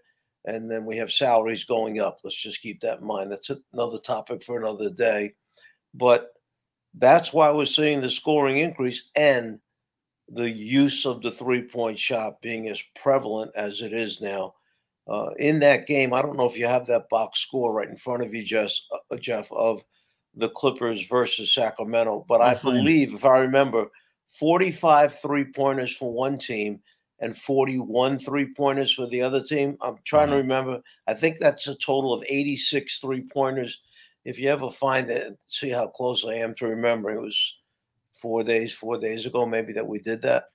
and 0.47 0.71
then 0.71 0.86
we 0.86 0.95
have 0.97 1.12
salaries 1.12 1.65
going 1.65 1.99
up. 1.99 2.19
Let's 2.23 2.41
just 2.41 2.62
keep 2.62 2.79
that 2.81 2.99
in 3.01 3.05
mind. 3.05 3.31
That's 3.31 3.51
another 3.73 3.97
topic 3.97 4.41
for 4.41 4.57
another 4.57 4.89
day. 4.89 5.33
But 5.93 6.31
that's 6.95 7.33
why 7.33 7.51
we're 7.51 7.65
seeing 7.65 7.99
the 7.99 8.10
scoring 8.10 8.60
increase 8.60 9.12
and 9.15 9.60
the 10.29 10.49
use 10.49 11.05
of 11.05 11.21
the 11.21 11.31
three 11.31 11.63
point 11.63 11.99
shot 11.99 12.41
being 12.41 12.69
as 12.69 12.81
prevalent 12.95 13.51
as 13.55 13.81
it 13.81 13.93
is 13.93 14.21
now. 14.21 14.55
Uh, 15.07 15.31
in 15.38 15.60
that 15.60 15.86
game, 15.86 16.13
I 16.13 16.21
don't 16.21 16.38
know 16.38 16.49
if 16.49 16.57
you 16.57 16.65
have 16.65 16.88
that 16.88 17.10
box 17.10 17.39
score 17.39 17.73
right 17.73 17.89
in 17.89 17.97
front 17.97 18.23
of 18.23 18.33
you, 18.33 18.43
Jeff, 18.43 18.71
uh, 19.12 19.17
Jeff 19.17 19.51
of 19.51 19.81
the 20.36 20.49
Clippers 20.49 21.07
versus 21.07 21.53
Sacramento. 21.53 22.25
But 22.27 22.41
i 22.41 22.51
I 22.51 22.55
believe, 22.55 23.13
if 23.13 23.25
I 23.25 23.39
remember, 23.39 23.88
45 24.39 25.19
three 25.19 25.45
pointers 25.45 25.95
for 25.95 26.12
one 26.12 26.38
team 26.38 26.79
and 27.19 27.36
41 27.36 28.19
three 28.19 28.53
pointers 28.53 28.93
for 28.93 29.08
the 29.08 29.21
other 29.21 29.41
team. 29.41 29.77
I'm 29.82 29.97
trying 30.06 30.30
uh-huh. 30.30 30.38
to 30.38 30.41
remember. 30.41 30.82
I 31.08 31.13
think 31.13 31.39
that's 31.39 31.67
a 31.67 31.75
total 31.75 32.13
of 32.13 32.23
86 32.27 32.99
three 32.99 33.21
pointers. 33.21 33.80
If 34.25 34.39
you 34.39 34.49
ever 34.49 34.69
find 34.69 35.10
it, 35.10 35.38
see 35.47 35.69
how 35.69 35.88
close 35.88 36.25
I 36.25 36.36
am 36.36 36.53
to 36.56 36.67
remember. 36.67 37.12
It 37.12 37.21
was 37.21 37.58
four 38.12 38.43
days, 38.43 38.73
four 38.73 38.99
days 38.99 39.25
ago, 39.25 39.45
maybe 39.45 39.73
that 39.73 39.88
we 39.88 39.99
did 39.99 40.21
that. 40.23 40.45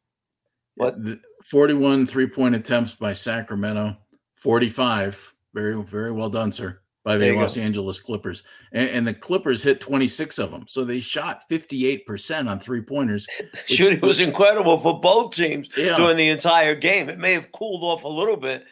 But 0.76 0.96
41 1.44 2.06
three 2.06 2.26
point 2.26 2.54
attempts 2.54 2.94
by 2.94 3.12
Sacramento, 3.12 3.96
45. 4.34 5.34
Very, 5.54 5.82
very 5.82 6.12
well 6.12 6.30
done, 6.30 6.50
sir 6.50 6.81
by 7.04 7.16
the 7.16 7.32
Los 7.32 7.56
go. 7.56 7.62
Angeles 7.62 8.00
Clippers. 8.00 8.44
And, 8.72 8.88
and, 8.90 9.06
the 9.06 9.14
Clippers 9.14 9.62
hit 9.62 9.80
26 9.80 10.38
of 10.38 10.50
them. 10.50 10.64
So 10.66 10.84
they 10.84 11.00
shot 11.00 11.42
58% 11.50 12.48
on 12.48 12.60
three 12.60 12.80
pointers. 12.80 13.26
Shooting 13.66 14.00
was 14.00 14.20
incredible 14.20 14.78
for 14.78 15.00
both 15.00 15.34
teams 15.34 15.68
yeah. 15.76 15.96
during 15.96 16.16
the 16.16 16.28
entire 16.28 16.74
game. 16.74 17.08
It 17.08 17.18
may 17.18 17.32
have 17.32 17.52
cooled 17.52 17.82
off 17.82 18.04
a 18.04 18.08
little 18.08 18.36
bit 18.36 18.64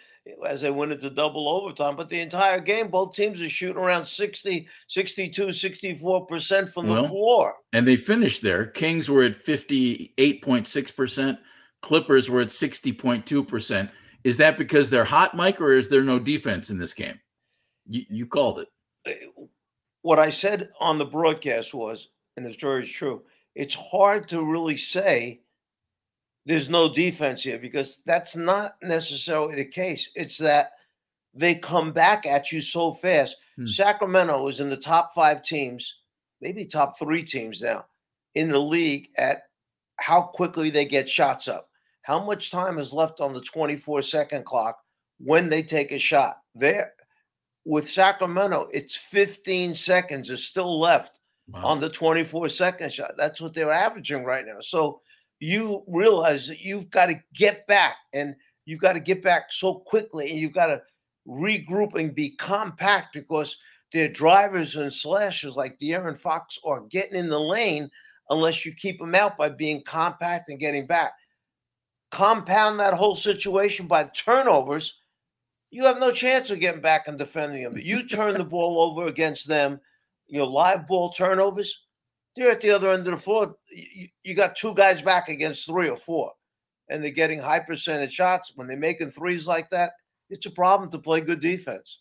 as 0.47 0.61
they 0.61 0.71
went 0.71 0.93
into 0.93 1.11
double 1.11 1.49
overtime, 1.49 1.97
but 1.97 2.09
the 2.09 2.21
entire 2.21 2.61
game, 2.61 2.89
both 2.89 3.15
teams 3.15 3.43
are 3.43 3.49
shooting 3.49 3.83
around 3.83 4.07
60, 4.07 4.69
62, 4.87 5.47
64% 5.47 6.73
from 6.73 6.87
the 6.87 7.09
floor. 7.09 7.55
And 7.73 7.89
they 7.89 7.97
finished 7.97 8.43
there. 8.43 8.67
Kings 8.67 9.11
were 9.11 9.23
at 9.23 9.33
58.6%, 9.33 11.39
Clippers 11.83 12.29
were 12.29 12.43
at 12.43 12.49
60.2%. 12.49 13.91
Is 14.23 14.37
that 14.37 14.59
because 14.59 14.91
they're 14.91 15.05
hot, 15.05 15.35
Mike, 15.35 15.61
or 15.61 15.73
is 15.73 15.89
there 15.89 16.03
no 16.03 16.19
defense 16.19 16.69
in 16.69 16.79
this 16.79 16.93
game? 16.93 17.19
You, 17.91 18.05
you 18.09 18.27
called 18.27 18.65
it. 19.05 19.29
What 20.03 20.21
I 20.21 20.31
said 20.31 20.71
on 20.81 20.97
the 20.97 21.05
broadcast 21.05 21.75
was, 21.75 22.09
and 22.37 22.47
the 22.47 22.53
story 22.53 22.85
is 22.85 22.91
true, 22.91 23.23
it's 23.57 23.75
hard 23.75 24.29
to 24.29 24.45
really 24.45 24.77
say 24.77 25.41
there's 26.47 26.69
no 26.69 26.93
defense 26.93 27.43
here 27.43 27.59
because 27.59 28.01
that's 28.07 28.37
not 28.37 28.77
necessarily 28.81 29.57
the 29.57 29.65
case. 29.65 30.09
It's 30.15 30.39
that 30.39 30.71
they 31.35 31.57
come 31.57 31.93
back 31.93 32.27
at 32.27 32.53
you 32.53 32.61
so 32.61 32.93
fast. 32.93 33.37
Hmm. 33.57 33.67
Sacramento 33.67 34.47
is 34.47 34.61
in 34.61 34.71
the 34.71 34.77
top 34.77 35.13
five 35.13 35.43
teams, 35.43 35.97
maybe 36.41 36.65
top 36.65 36.97
three 36.97 37.25
teams 37.25 37.61
now 37.61 37.87
in 38.37 38.51
the 38.51 38.59
league 38.59 39.09
at 39.19 39.43
how 39.97 40.23
quickly 40.23 40.71
they 40.71 40.85
get 40.85 41.09
shots 41.09 41.49
up. 41.49 41.69
How 42.03 42.25
much 42.25 42.53
time 42.53 42.79
is 42.79 42.93
left 42.93 43.21
on 43.21 43.35
the 43.35 43.41
24 43.41 44.03
second 44.03 44.45
clock 44.45 44.79
when 45.19 45.49
they 45.49 45.65
take 45.65 45.91
a 45.91 45.99
shot? 45.99 46.39
There, 46.55 46.93
with 47.71 47.89
Sacramento, 47.89 48.69
it's 48.73 48.97
15 48.97 49.77
seconds 49.77 50.29
is 50.29 50.45
still 50.45 50.81
left 50.81 51.21
wow. 51.47 51.65
on 51.65 51.79
the 51.79 51.89
24 51.89 52.49
second 52.49 52.93
shot. 52.93 53.13
That's 53.17 53.41
what 53.41 53.55
they're 53.55 53.71
averaging 53.71 54.25
right 54.25 54.45
now. 54.45 54.61
So 54.61 55.03
you 55.39 55.85
realize 55.87 56.49
that 56.49 56.59
you've 56.59 56.91
got 56.91 57.07
to 57.07 57.23
get 57.33 57.69
back 57.69 57.95
and 58.13 58.35
you've 58.65 58.81
got 58.81 58.95
to 58.95 59.01
get 59.01 59.23
back 59.23 59.53
so 59.53 59.75
quickly 59.75 60.31
and 60.31 60.41
you've 60.41 60.53
got 60.53 60.67
to 60.67 60.83
regroup 61.29 61.95
and 61.95 62.13
be 62.13 62.31
compact 62.31 63.15
because 63.15 63.57
their 63.93 64.09
drivers 64.09 64.75
and 64.75 64.93
slashers 64.93 65.55
like 65.55 65.79
De'Aaron 65.79 66.19
Fox 66.19 66.59
are 66.65 66.81
getting 66.91 67.21
in 67.21 67.29
the 67.29 67.39
lane 67.39 67.89
unless 68.31 68.67
you 68.67 68.75
keep 68.75 68.99
them 68.99 69.15
out 69.15 69.39
by 69.39 69.49
being 69.49 69.85
compact 69.85 70.49
and 70.49 70.59
getting 70.59 70.89
back. 70.89 71.13
Compound 72.11 72.81
that 72.81 72.95
whole 72.95 73.15
situation 73.15 73.87
by 73.87 74.11
turnovers 74.13 75.00
you 75.71 75.85
have 75.85 76.01
no 76.01 76.11
chance 76.13 76.51
of 76.51 76.61
getting 76.61 76.81
back 76.81 77.09
and 77.09 77.19
defending 77.19 77.63
them. 77.63 77.79
You 77.79 78.07
turn 78.07 78.37
the 78.37 78.45
ball 78.45 78.83
over 78.83 79.07
against 79.07 79.47
them, 79.47 79.81
you 80.27 80.39
know, 80.39 80.47
live 80.47 80.87
ball 80.87 81.13
turnovers, 81.13 81.85
they're 82.37 82.51
at 82.51 82.61
the 82.61 82.71
other 82.71 82.91
end 82.91 83.07
of 83.07 83.13
the 83.13 83.21
floor. 83.21 83.57
You, 83.71 84.09
you 84.23 84.35
got 84.35 84.57
two 84.57 84.75
guys 84.75 85.03
back 85.03 85.29
against 85.29 85.67
three 85.67 85.89
or 85.89 85.97
four, 85.97 86.33
and 86.89 87.03
they're 87.03 87.11
getting 87.11 87.41
high 87.41 87.61
percentage 87.61 88.13
shots. 88.13 88.53
When 88.55 88.67
they're 88.67 88.77
making 88.77 89.11
threes 89.11 89.47
like 89.47 89.71
that, 89.71 89.93
it's 90.29 90.47
a 90.47 90.51
problem 90.51 90.91
to 90.91 90.99
play 90.99 91.21
good 91.21 91.41
defense. 91.41 92.01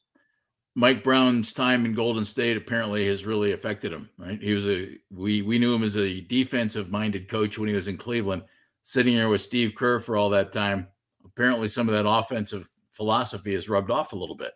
Mike 0.75 1.03
Brown's 1.03 1.51
time 1.51 1.85
in 1.85 1.93
Golden 1.93 2.25
State 2.25 2.55
apparently 2.55 3.05
has 3.07 3.25
really 3.25 3.51
affected 3.51 3.91
him, 3.91 4.09
right? 4.17 4.41
He 4.41 4.53
was 4.53 4.65
a 4.67 4.97
we 5.11 5.41
we 5.41 5.57
knew 5.57 5.75
him 5.75 5.83
as 5.83 5.97
a 5.97 6.21
defensive 6.21 6.91
minded 6.91 7.27
coach 7.27 7.57
when 7.57 7.67
he 7.67 7.75
was 7.75 7.87
in 7.87 7.97
Cleveland, 7.97 8.43
sitting 8.83 9.13
here 9.13 9.29
with 9.29 9.41
Steve 9.41 9.73
Kerr 9.75 9.99
for 9.99 10.15
all 10.15 10.29
that 10.29 10.51
time. 10.51 10.87
Apparently 11.25 11.67
some 11.67 11.89
of 11.89 11.95
that 11.95 12.09
offensive 12.09 12.69
philosophy 12.99 13.53
has 13.53 13.69
rubbed 13.69 13.89
off 13.89 14.11
a 14.11 14.15
little 14.17 14.35
bit. 14.35 14.51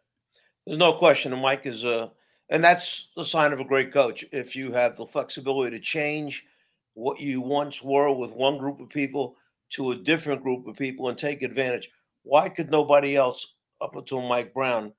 There's 0.68 0.78
no 0.78 0.92
question. 0.92 1.32
And 1.32 1.42
Mike 1.42 1.66
is 1.66 1.86
a, 1.86 2.12
and 2.50 2.62
that's 2.62 3.08
the 3.16 3.24
sign 3.24 3.54
of 3.54 3.62
a 3.62 3.66
great 3.66 3.94
coach. 3.94 4.26
If 4.34 4.54
you 4.54 4.74
have 4.74 4.98
the 4.98 5.06
flexibility 5.06 5.78
to 5.78 5.82
change 5.82 6.46
what 6.94 7.22
you 7.22 7.40
once 7.40 7.82
were 7.82 8.12
with 8.12 8.32
one 8.34 8.58
group 8.58 8.82
of 8.82 8.90
people 8.90 9.38
to 9.72 9.92
a 9.92 9.96
different 9.96 10.44
group 10.44 10.68
of 10.68 10.76
people 10.76 11.08
and 11.08 11.18
take 11.18 11.42
advantage. 11.42 11.90
Why 12.24 12.50
could 12.50 12.70
nobody 12.70 13.16
else, 13.16 13.54
up 13.82 13.96
until 13.96 14.22
Mike 14.22 14.54
Brown, 14.54 14.92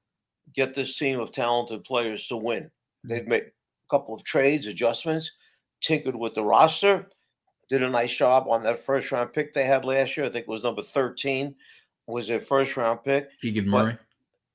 get 0.55 0.75
this 0.75 0.97
team 0.97 1.21
of 1.21 1.31
talented 1.31 1.85
players 1.85 2.27
to 2.29 2.39
win? 2.39 2.71
They've 3.05 3.29
made 3.29 3.43
a 3.43 3.91
couple 3.91 4.15
of 4.15 4.25
trades, 4.25 4.67
adjustments, 4.67 5.31
tinkered 5.83 6.17
with 6.17 6.35
the 6.35 6.43
roster, 6.43 7.11
did 7.69 7.83
a 7.83 7.91
nice 7.91 8.17
job 8.17 8.47
on 8.49 8.63
that 8.63 8.83
first 8.83 9.13
round 9.13 9.35
pick 9.35 9.53
they 9.53 9.65
had 9.65 9.85
last 9.85 10.17
year. 10.17 10.27
I 10.27 10.31
think 10.31 10.45
it 10.45 10.51
was 10.51 10.63
number 10.63 10.83
13 10.83 11.55
was 12.07 12.31
a 12.31 12.39
first 12.39 12.77
round 12.77 13.05
pick. 13.05 13.29
Keegan 13.41 13.69
Murray. 13.69 13.93
But, 13.93 14.01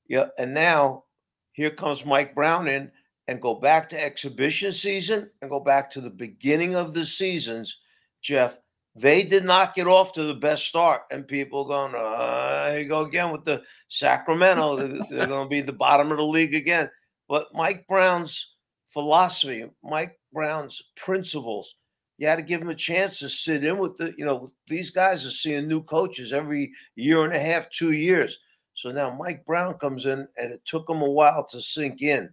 yeah, 0.08 0.26
and 0.38 0.54
now 0.54 1.04
here 1.52 1.70
comes 1.70 2.04
Mike 2.04 2.34
Brown 2.34 2.68
in 2.68 2.90
and 3.28 3.40
go 3.40 3.54
back 3.54 3.88
to 3.88 4.02
exhibition 4.02 4.72
season 4.72 5.30
and 5.40 5.50
go 5.50 5.60
back 5.60 5.90
to 5.90 6.00
the 6.00 6.10
beginning 6.10 6.74
of 6.74 6.94
the 6.94 7.04
seasons, 7.04 7.78
Jeff. 8.20 8.58
They 8.96 9.22
did 9.22 9.44
not 9.44 9.76
get 9.76 9.86
off 9.86 10.12
to 10.14 10.24
the 10.24 10.34
best 10.34 10.66
start, 10.66 11.02
and 11.12 11.26
people 11.26 11.64
going, 11.64 11.94
uh, 11.94 12.70
here 12.72 12.80
you 12.80 12.88
go 12.88 13.02
again 13.02 13.30
with 13.30 13.44
the 13.44 13.62
Sacramento. 13.88 14.76
They're 15.08 15.28
going 15.28 15.46
to 15.46 15.48
be 15.48 15.60
the 15.60 15.72
bottom 15.72 16.10
of 16.10 16.16
the 16.16 16.24
league 16.24 16.56
again. 16.56 16.90
But 17.28 17.46
Mike 17.54 17.86
Brown's 17.86 18.54
philosophy, 18.92 19.64
Mike 19.84 20.18
Brown's 20.32 20.82
principles, 20.96 21.76
you 22.20 22.26
had 22.26 22.36
to 22.36 22.42
give 22.42 22.60
them 22.60 22.68
a 22.68 22.74
chance 22.74 23.18
to 23.18 23.30
sit 23.30 23.64
in 23.64 23.78
with 23.78 23.96
the, 23.96 24.14
you 24.18 24.26
know, 24.26 24.52
these 24.68 24.90
guys 24.90 25.24
are 25.24 25.30
seeing 25.30 25.66
new 25.66 25.82
coaches 25.82 26.34
every 26.34 26.70
year 26.94 27.24
and 27.24 27.32
a 27.32 27.40
half, 27.40 27.70
two 27.70 27.92
years. 27.92 28.38
So 28.74 28.92
now 28.92 29.16
Mike 29.18 29.46
Brown 29.46 29.72
comes 29.78 30.04
in, 30.04 30.28
and 30.36 30.52
it 30.52 30.60
took 30.66 30.88
him 30.88 31.00
a 31.00 31.10
while 31.10 31.46
to 31.46 31.62
sink 31.62 32.02
in, 32.02 32.28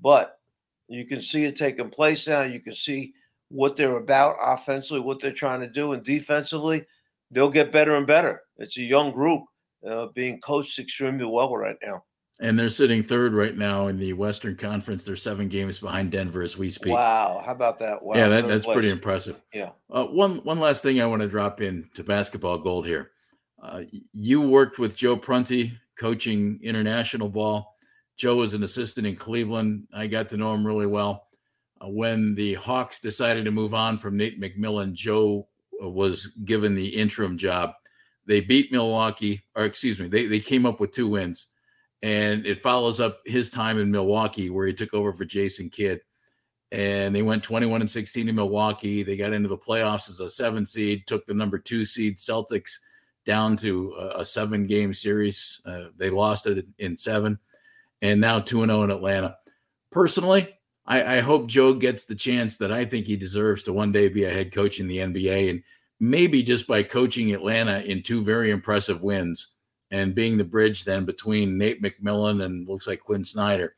but 0.00 0.40
you 0.88 1.04
can 1.04 1.20
see 1.20 1.44
it 1.44 1.56
taking 1.56 1.90
place 1.90 2.26
now. 2.26 2.40
You 2.40 2.60
can 2.60 2.72
see 2.72 3.12
what 3.50 3.76
they're 3.76 3.98
about 3.98 4.36
offensively, 4.40 5.00
what 5.00 5.20
they're 5.20 5.30
trying 5.30 5.60
to 5.60 5.68
do, 5.68 5.92
and 5.92 6.02
defensively, 6.02 6.86
they'll 7.30 7.50
get 7.50 7.70
better 7.70 7.96
and 7.96 8.06
better. 8.06 8.40
It's 8.56 8.78
a 8.78 8.82
young 8.82 9.12
group 9.12 9.42
uh, 9.86 10.06
being 10.14 10.40
coached 10.40 10.78
extremely 10.78 11.26
well 11.26 11.54
right 11.54 11.76
now. 11.82 12.02
And 12.40 12.56
they're 12.56 12.68
sitting 12.68 13.02
third 13.02 13.34
right 13.34 13.56
now 13.56 13.88
in 13.88 13.98
the 13.98 14.12
Western 14.12 14.54
Conference. 14.54 15.02
They're 15.02 15.16
seven 15.16 15.48
games 15.48 15.80
behind 15.80 16.12
Denver 16.12 16.42
as 16.42 16.56
we 16.56 16.70
speak. 16.70 16.92
Wow, 16.92 17.42
how 17.44 17.50
about 17.50 17.80
that? 17.80 18.00
Wow, 18.02 18.14
yeah, 18.14 18.28
that, 18.28 18.46
that's 18.46 18.64
place. 18.64 18.74
pretty 18.74 18.90
impressive. 18.90 19.42
Yeah. 19.52 19.70
Uh, 19.90 20.04
one 20.04 20.38
one 20.44 20.60
last 20.60 20.82
thing 20.82 21.00
I 21.00 21.06
want 21.06 21.22
to 21.22 21.28
drop 21.28 21.60
in 21.60 21.90
to 21.94 22.04
basketball 22.04 22.58
gold 22.58 22.86
here. 22.86 23.10
Uh, 23.60 23.82
you 24.12 24.40
worked 24.40 24.78
with 24.78 24.94
Joe 24.94 25.16
Prunty 25.16 25.76
coaching 25.98 26.60
international 26.62 27.28
ball. 27.28 27.74
Joe 28.16 28.36
was 28.36 28.54
an 28.54 28.62
assistant 28.62 29.06
in 29.06 29.16
Cleveland. 29.16 29.88
I 29.92 30.06
got 30.06 30.28
to 30.28 30.36
know 30.36 30.54
him 30.54 30.64
really 30.64 30.86
well. 30.86 31.26
Uh, 31.80 31.88
when 31.88 32.36
the 32.36 32.54
Hawks 32.54 33.00
decided 33.00 33.46
to 33.46 33.50
move 33.50 33.74
on 33.74 33.98
from 33.98 34.16
Nate 34.16 34.40
McMillan, 34.40 34.92
Joe 34.92 35.48
uh, 35.82 35.88
was 35.88 36.26
given 36.44 36.76
the 36.76 36.86
interim 36.86 37.36
job 37.36 37.72
they 38.28 38.40
beat 38.42 38.70
Milwaukee, 38.70 39.42
or 39.56 39.64
excuse 39.64 39.98
me, 39.98 40.06
they, 40.06 40.26
they 40.26 40.38
came 40.38 40.66
up 40.66 40.78
with 40.78 40.92
two 40.92 41.08
wins. 41.08 41.48
And 42.02 42.46
it 42.46 42.62
follows 42.62 43.00
up 43.00 43.20
his 43.24 43.50
time 43.50 43.78
in 43.78 43.90
Milwaukee 43.90 44.50
where 44.50 44.66
he 44.66 44.72
took 44.72 44.94
over 44.94 45.12
for 45.12 45.24
Jason 45.24 45.68
Kidd. 45.68 46.00
And 46.70 47.14
they 47.14 47.22
went 47.22 47.42
21 47.42 47.80
and 47.80 47.90
16 47.90 48.28
in 48.28 48.34
Milwaukee. 48.34 49.02
They 49.02 49.16
got 49.16 49.32
into 49.32 49.48
the 49.48 49.56
playoffs 49.56 50.10
as 50.10 50.20
a 50.20 50.28
seven 50.28 50.66
seed, 50.66 51.06
took 51.06 51.26
the 51.26 51.34
number 51.34 51.58
two 51.58 51.84
seed 51.84 52.18
Celtics 52.18 52.78
down 53.24 53.56
to 53.56 53.94
a, 54.16 54.24
seven 54.24 54.66
game 54.66 54.94
series. 54.94 55.60
Uh, 55.66 55.84
they 55.96 56.08
lost 56.08 56.46
it 56.46 56.66
in 56.78 56.96
seven, 56.96 57.38
and 58.00 58.20
now 58.20 58.40
2 58.40 58.64
0 58.64 58.82
in 58.84 58.90
Atlanta. 58.90 59.36
Personally, 59.90 60.56
I, 60.86 61.18
I 61.18 61.20
hope 61.20 61.46
Joe 61.46 61.74
gets 61.74 62.04
the 62.04 62.14
chance 62.14 62.56
that 62.56 62.72
I 62.72 62.86
think 62.86 63.06
he 63.06 63.16
deserves 63.16 63.62
to 63.64 63.72
one 63.74 63.92
day 63.92 64.08
be 64.08 64.24
a 64.24 64.32
head 64.32 64.52
coach 64.52 64.80
in 64.80 64.88
the 64.88 64.98
NBA. 64.98 65.50
And 65.50 65.62
maybe 66.00 66.42
just 66.42 66.66
by 66.66 66.82
coaching 66.82 67.32
Atlanta 67.32 67.80
in 67.80 68.02
two 68.02 68.22
very 68.22 68.50
impressive 68.50 69.02
wins 69.02 69.54
and 69.90 70.14
being 70.14 70.36
the 70.36 70.44
bridge 70.44 70.84
then 70.84 71.04
between 71.04 71.58
Nate 71.58 71.82
McMillan 71.82 72.44
and 72.44 72.68
looks 72.68 72.86
like 72.86 73.00
Quin 73.00 73.24
Snyder. 73.24 73.76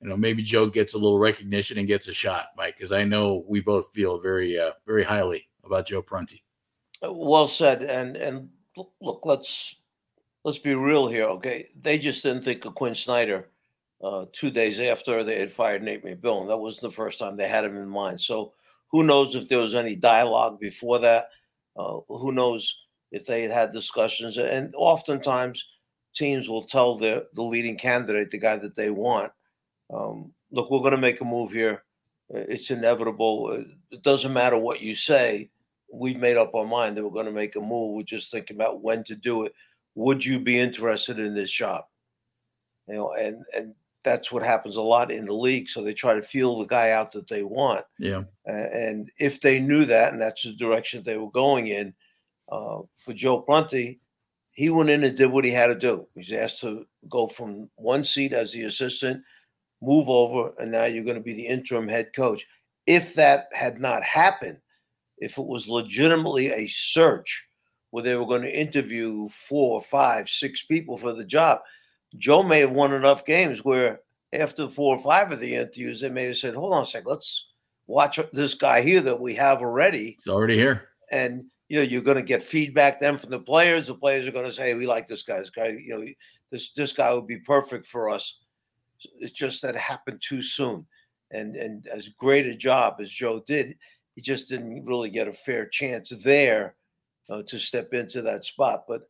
You 0.00 0.08
know, 0.08 0.16
maybe 0.16 0.42
Joe 0.42 0.66
gets 0.66 0.94
a 0.94 0.98
little 0.98 1.18
recognition 1.18 1.78
and 1.78 1.86
gets 1.86 2.08
a 2.08 2.12
shot, 2.12 2.48
Mike, 2.56 2.76
because 2.76 2.92
I 2.92 3.04
know 3.04 3.44
we 3.46 3.60
both 3.60 3.92
feel 3.92 4.18
very, 4.18 4.58
uh, 4.58 4.72
very 4.86 5.04
highly 5.04 5.48
about 5.62 5.86
Joe 5.86 6.00
Prunty. 6.00 6.42
Well 7.02 7.48
said. 7.48 7.82
And 7.82 8.16
and 8.16 8.48
look, 9.00 9.20
let's 9.24 9.76
let's 10.44 10.58
be 10.58 10.74
real 10.74 11.08
here, 11.08 11.24
okay? 11.24 11.68
They 11.80 11.98
just 11.98 12.22
didn't 12.22 12.44
think 12.44 12.64
of 12.64 12.74
Quin 12.74 12.94
Snyder 12.94 13.48
uh, 14.02 14.24
two 14.32 14.50
days 14.50 14.80
after 14.80 15.22
they 15.22 15.38
had 15.38 15.52
fired 15.52 15.82
Nate 15.82 16.04
McMillan. 16.04 16.48
That 16.48 16.56
wasn't 16.56 16.82
the 16.82 16.96
first 16.96 17.18
time 17.18 17.36
they 17.36 17.48
had 17.48 17.64
him 17.64 17.76
in 17.76 17.88
mind. 17.88 18.20
So 18.20 18.54
who 18.88 19.04
knows 19.04 19.34
if 19.34 19.48
there 19.48 19.58
was 19.58 19.74
any 19.74 19.96
dialogue 19.96 20.58
before 20.58 20.98
that? 21.00 21.28
Uh, 21.76 21.98
who 22.08 22.32
knows 22.32 22.74
if 23.10 23.26
they 23.26 23.42
had 23.42 23.50
had 23.50 23.72
discussions? 23.72 24.38
And 24.38 24.74
oftentimes, 24.76 25.64
teams 26.14 26.48
will 26.48 26.64
tell 26.64 26.96
the 26.96 27.26
the 27.34 27.42
leading 27.42 27.76
candidate, 27.76 28.30
the 28.30 28.38
guy 28.38 28.56
that 28.56 28.74
they 28.74 28.90
want, 28.90 29.32
um, 29.92 30.32
"Look, 30.50 30.70
we're 30.70 30.78
going 30.80 30.92
to 30.92 30.98
make 30.98 31.20
a 31.20 31.24
move 31.24 31.52
here. 31.52 31.84
It's 32.30 32.70
inevitable. 32.70 33.64
It 33.90 34.02
doesn't 34.02 34.32
matter 34.32 34.56
what 34.56 34.80
you 34.80 34.94
say. 34.94 35.50
We've 35.92 36.18
made 36.18 36.36
up 36.36 36.54
our 36.54 36.66
mind 36.66 36.96
that 36.96 37.04
we're 37.04 37.10
going 37.10 37.26
to 37.26 37.32
make 37.32 37.56
a 37.56 37.60
move. 37.60 37.94
We're 37.94 38.02
just 38.02 38.30
thinking 38.30 38.56
about 38.56 38.82
when 38.82 39.02
to 39.04 39.16
do 39.16 39.44
it. 39.44 39.52
Would 39.96 40.24
you 40.24 40.38
be 40.38 40.58
interested 40.58 41.18
in 41.18 41.34
this 41.34 41.50
job?" 41.50 41.84
You 42.86 42.94
know, 42.94 43.12
and 43.12 43.44
and 43.56 43.74
that's 44.02 44.32
what 44.32 44.42
happens 44.42 44.76
a 44.76 44.82
lot 44.82 45.10
in 45.10 45.26
the 45.26 45.34
league. 45.34 45.68
So 45.68 45.82
they 45.82 45.92
try 45.92 46.14
to 46.14 46.22
feel 46.22 46.58
the 46.58 46.64
guy 46.64 46.90
out 46.92 47.12
that 47.12 47.28
they 47.28 47.42
want. 47.42 47.84
Yeah. 47.98 48.22
Uh, 48.48 48.52
and 48.72 49.10
if 49.18 49.40
they 49.40 49.60
knew 49.60 49.84
that, 49.84 50.12
and 50.12 50.22
that's 50.22 50.42
the 50.42 50.52
direction 50.52 51.02
they 51.02 51.18
were 51.18 51.30
going 51.30 51.68
in, 51.68 51.94
uh, 52.50 52.80
for 53.04 53.12
Joe 53.12 53.40
Prunty, 53.40 54.00
he 54.52 54.68
went 54.70 54.90
in 54.90 55.04
and 55.04 55.16
did 55.16 55.30
what 55.30 55.44
he 55.44 55.50
had 55.50 55.68
to 55.68 55.74
do. 55.74 56.06
He's 56.14 56.32
asked 56.32 56.60
to 56.60 56.86
go 57.08 57.26
from 57.26 57.70
one 57.76 58.04
seat 58.04 58.32
as 58.32 58.52
the 58.52 58.64
assistant, 58.64 59.22
move 59.80 60.08
over, 60.08 60.52
and 60.58 60.70
now 60.70 60.84
you're 60.84 61.04
going 61.04 61.16
to 61.16 61.22
be 61.22 61.34
the 61.34 61.46
interim 61.46 61.88
head 61.88 62.10
coach. 62.14 62.46
If 62.86 63.14
that 63.14 63.48
had 63.52 63.80
not 63.80 64.02
happened, 64.02 64.58
if 65.18 65.38
it 65.38 65.46
was 65.46 65.68
legitimately 65.68 66.52
a 66.52 66.66
search 66.66 67.46
where 67.90 68.02
they 68.02 68.16
were 68.16 68.26
going 68.26 68.42
to 68.42 68.58
interview 68.58 69.28
four, 69.28 69.80
five, 69.82 70.28
six 70.28 70.64
people 70.64 70.96
for 70.96 71.12
the 71.12 71.24
job, 71.24 71.60
Joe 72.18 72.42
may 72.42 72.60
have 72.60 72.72
won 72.72 72.92
enough 72.92 73.24
games 73.24 73.64
where 73.64 74.00
after 74.32 74.68
four 74.68 74.96
or 74.96 75.02
five 75.02 75.32
of 75.32 75.40
the 75.40 75.54
interviews, 75.54 76.00
they 76.00 76.10
may 76.10 76.26
have 76.26 76.36
said, 76.36 76.54
hold 76.54 76.72
on 76.72 76.82
a 76.82 76.86
sec, 76.86 77.04
let's 77.06 77.48
watch 77.86 78.18
this 78.32 78.54
guy 78.54 78.80
here 78.82 79.00
that 79.00 79.20
we 79.20 79.34
have 79.34 79.60
already. 79.60 80.12
He's 80.12 80.28
already 80.28 80.56
here. 80.56 80.88
And 81.10 81.50
you 81.70 81.76
know, 81.76 81.82
you're 81.82 82.02
going 82.02 82.16
to 82.16 82.22
get 82.22 82.42
feedback 82.42 82.98
then 82.98 83.16
from 83.16 83.30
the 83.30 83.38
players. 83.38 83.86
The 83.86 83.94
players 83.94 84.26
are 84.26 84.32
going 84.32 84.44
to 84.44 84.52
say, 84.52 84.74
we 84.74 84.88
like 84.88 85.06
this 85.06 85.22
guy. 85.22 85.38
This 85.38 85.50
guy, 85.50 85.68
you 85.68 85.96
know, 85.96 86.04
this 86.50 86.72
this 86.72 86.92
guy 86.92 87.14
would 87.14 87.28
be 87.28 87.38
perfect 87.38 87.86
for 87.86 88.10
us. 88.10 88.40
It's 89.20 89.32
just 89.32 89.62
that 89.62 89.76
it 89.76 89.80
happened 89.80 90.20
too 90.20 90.42
soon. 90.42 90.84
And 91.30 91.54
and 91.54 91.86
as 91.86 92.08
great 92.08 92.46
a 92.46 92.56
job 92.56 92.96
as 92.98 93.08
Joe 93.08 93.44
did, 93.46 93.76
he 94.16 94.20
just 94.20 94.48
didn't 94.48 94.84
really 94.84 95.10
get 95.10 95.28
a 95.28 95.32
fair 95.32 95.64
chance 95.68 96.12
there 96.24 96.74
uh, 97.30 97.42
to 97.44 97.56
step 97.56 97.94
into 97.94 98.20
that 98.22 98.44
spot. 98.44 98.82
But 98.88 99.02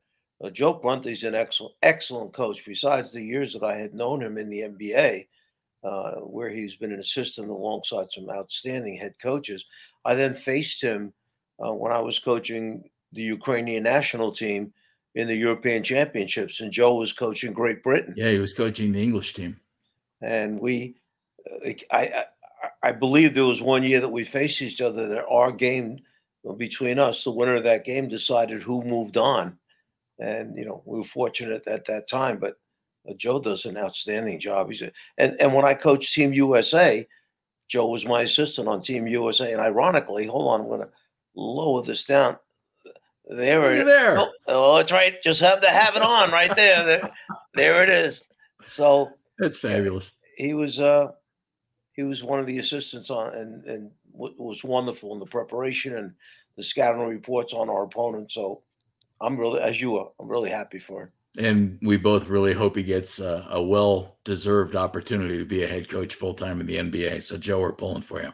uh, 0.45 0.51
Joe 0.51 0.75
Prunty's 0.75 1.25
an 1.25 1.35
excellent, 1.35 1.75
excellent 1.81 2.35
coach. 2.35 2.63
Besides 2.67 3.11
the 3.11 3.25
years 3.25 3.55
that 3.55 3.65
I 3.65 3.77
had 3.77 3.95
known 3.95 4.23
him 4.23 4.37
in 4.37 4.51
the 4.51 4.61
NBA, 4.61 5.27
uh, 5.83 6.17
where 6.17 6.51
he's 6.51 6.77
been 6.77 6.93
an 6.93 7.01
assistant 7.01 7.49
alongside 7.49 8.13
some 8.13 8.29
outstanding 8.29 8.97
head 8.97 9.15
coaches, 9.23 9.65
I 10.05 10.15
then 10.15 10.35
faced 10.35 10.83
him 10.83 11.15
uh, 11.65 11.73
when 11.73 11.93
I 11.93 12.01
was 12.01 12.19
coaching 12.19 12.89
the 13.13 13.23
Ukrainian 13.23 13.83
national 13.83 14.33
team 14.33 14.73
in 15.15 15.29
the 15.29 15.35
European 15.35 15.83
Championships, 15.83 16.61
and 16.61 16.71
Joe 16.73 16.95
was 16.95 17.13
coaching 17.13 17.53
Great 17.53 17.83
Britain. 17.83 18.15
Yeah, 18.17 18.31
he 18.31 18.39
was 18.39 18.55
coaching 18.55 18.93
the 18.93 19.03
English 19.03 19.35
team, 19.35 19.59
and 20.21 20.59
we, 20.61 20.95
uh, 21.51 21.71
I, 21.91 22.25
I, 22.63 22.69
I 22.83 22.93
believe 22.93 23.35
there 23.35 23.45
was 23.45 23.63
one 23.63 23.83
year 23.83 24.01
that 24.01 24.09
we 24.09 24.25
faced 24.25 24.63
each 24.63 24.81
other. 24.81 25.09
That 25.09 25.27
our 25.27 25.51
game 25.51 25.99
between 26.57 26.99
us, 26.99 27.25
the 27.25 27.31
winner 27.31 27.57
of 27.57 27.65
that 27.65 27.85
game 27.85 28.09
decided 28.09 28.63
who 28.63 28.83
moved 28.83 29.17
on 29.17 29.59
and 30.21 30.57
you 30.57 30.65
know 30.65 30.83
we 30.85 30.99
were 30.99 31.05
fortunate 31.05 31.67
at 31.67 31.85
that 31.87 32.09
time. 32.09 32.39
But 32.39 32.55
uh, 33.09 33.15
Joe 33.17 33.41
does 33.41 33.65
an 33.65 33.77
outstanding 33.77 34.39
job. 34.39 34.71
He's 34.71 34.83
a, 34.83 34.93
and 35.19 35.37
and 35.41 35.53
when 35.55 35.65
I 35.65 35.75
coached 35.75 36.15
Team 36.15 36.33
USA, 36.33 37.07
Joe 37.69 37.89
was 37.89 38.07
my 38.07 38.23
assistant 38.23 38.69
on 38.69 38.83
Team 38.83 39.07
USA. 39.07 39.53
And 39.53 39.61
ironically, 39.61 40.27
hold 40.27 40.49
on, 40.49 40.61
I'm 40.61 40.81
to 40.81 40.89
lower 41.41 41.83
this 41.83 42.05
down. 42.05 42.37
There, 43.29 43.77
You're 43.77 43.85
there. 43.85 44.19
Oh, 44.19 44.33
oh, 44.49 44.77
that's 44.77 44.91
right. 44.91 45.23
Just 45.23 45.41
have 45.41 45.61
to 45.61 45.69
have 45.69 45.95
it 45.95 46.03
on 46.03 46.33
right 46.33 46.55
there. 46.57 46.85
There, 46.85 47.11
there 47.55 47.83
it 47.85 47.91
is. 47.91 48.25
So 48.67 49.11
it's 49.39 49.59
fabulous. 49.59 50.13
He 50.37 50.55
was 50.55 50.81
uh 50.81 51.13
he 51.93 52.03
was 52.03 52.25
one 52.25 52.41
of 52.41 52.47
the 52.47 52.59
assistants 52.59 53.11
on 53.11 53.35
and 53.35 53.65
and 53.67 53.91
was 54.13 54.65
wonderful 54.65 55.13
in 55.13 55.21
the 55.21 55.27
preparation 55.27 55.97
and 55.97 56.13
the 56.57 56.63
scouting 56.63 57.07
reports 57.07 57.55
on 57.55 57.71
our 57.71 57.85
opponent. 57.85 58.33
So 58.33 58.63
I'm 59.21 59.39
really, 59.39 59.61
as 59.61 59.81
you 59.81 59.97
are, 59.97 60.11
I'm 60.19 60.29
really 60.29 60.51
happy 60.51 60.79
for 60.79 61.03
him. 61.03 61.11
And 61.39 61.79
we 61.81 61.97
both 61.97 62.29
really 62.29 62.53
hope 62.53 62.77
he 62.77 62.83
gets 62.83 63.21
a, 63.21 63.47
a 63.51 63.63
well 63.63 64.17
deserved 64.25 64.75
opportunity 64.75 65.39
to 65.39 65.45
be 65.45 65.63
a 65.63 65.69
head 65.69 65.89
coach 65.89 66.15
full 66.15 66.35
time 66.35 66.61
in 66.61 66.67
the 66.67 66.77
NBA. 66.77 67.23
So, 67.23 67.39
Joe, 67.39 67.61
we're 67.61 67.73
pulling 67.73 68.03
for 68.03 68.21
you. 68.21 68.33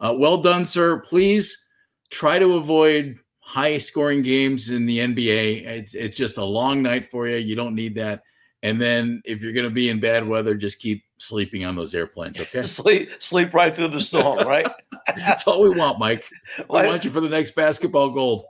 Uh, 0.00 0.14
well 0.18 0.38
done, 0.38 0.64
sir. 0.64 0.98
Please 0.98 1.65
try 2.10 2.38
to 2.38 2.54
avoid 2.54 3.18
high 3.40 3.78
scoring 3.78 4.22
games 4.22 4.70
in 4.70 4.86
the 4.86 4.98
NBA. 4.98 5.66
It's, 5.66 5.94
it's 5.94 6.16
just 6.16 6.38
a 6.38 6.44
long 6.44 6.82
night 6.82 7.10
for 7.10 7.28
you. 7.28 7.36
You 7.36 7.54
don't 7.54 7.74
need 7.74 7.94
that. 7.96 8.22
And 8.62 8.80
then 8.80 9.22
if 9.24 9.42
you're 9.42 9.52
going 9.52 9.68
to 9.68 9.70
be 9.70 9.88
in 9.88 10.00
bad 10.00 10.26
weather, 10.26 10.54
just 10.54 10.80
keep 10.80 11.04
sleeping 11.18 11.64
on 11.64 11.76
those 11.76 11.94
airplanes. 11.94 12.40
Okay. 12.40 12.62
sleep, 12.64 13.10
sleep 13.18 13.54
right 13.54 13.74
through 13.74 13.88
the 13.88 14.00
storm, 14.00 14.46
right? 14.46 14.66
That's 15.16 15.46
all 15.46 15.62
we 15.62 15.70
want, 15.70 15.98
Mike. 15.98 16.24
We 16.58 16.64
want 16.68 17.04
you 17.04 17.10
for 17.10 17.20
the 17.20 17.28
next 17.28 17.52
basketball 17.52 18.10
gold 18.10 18.44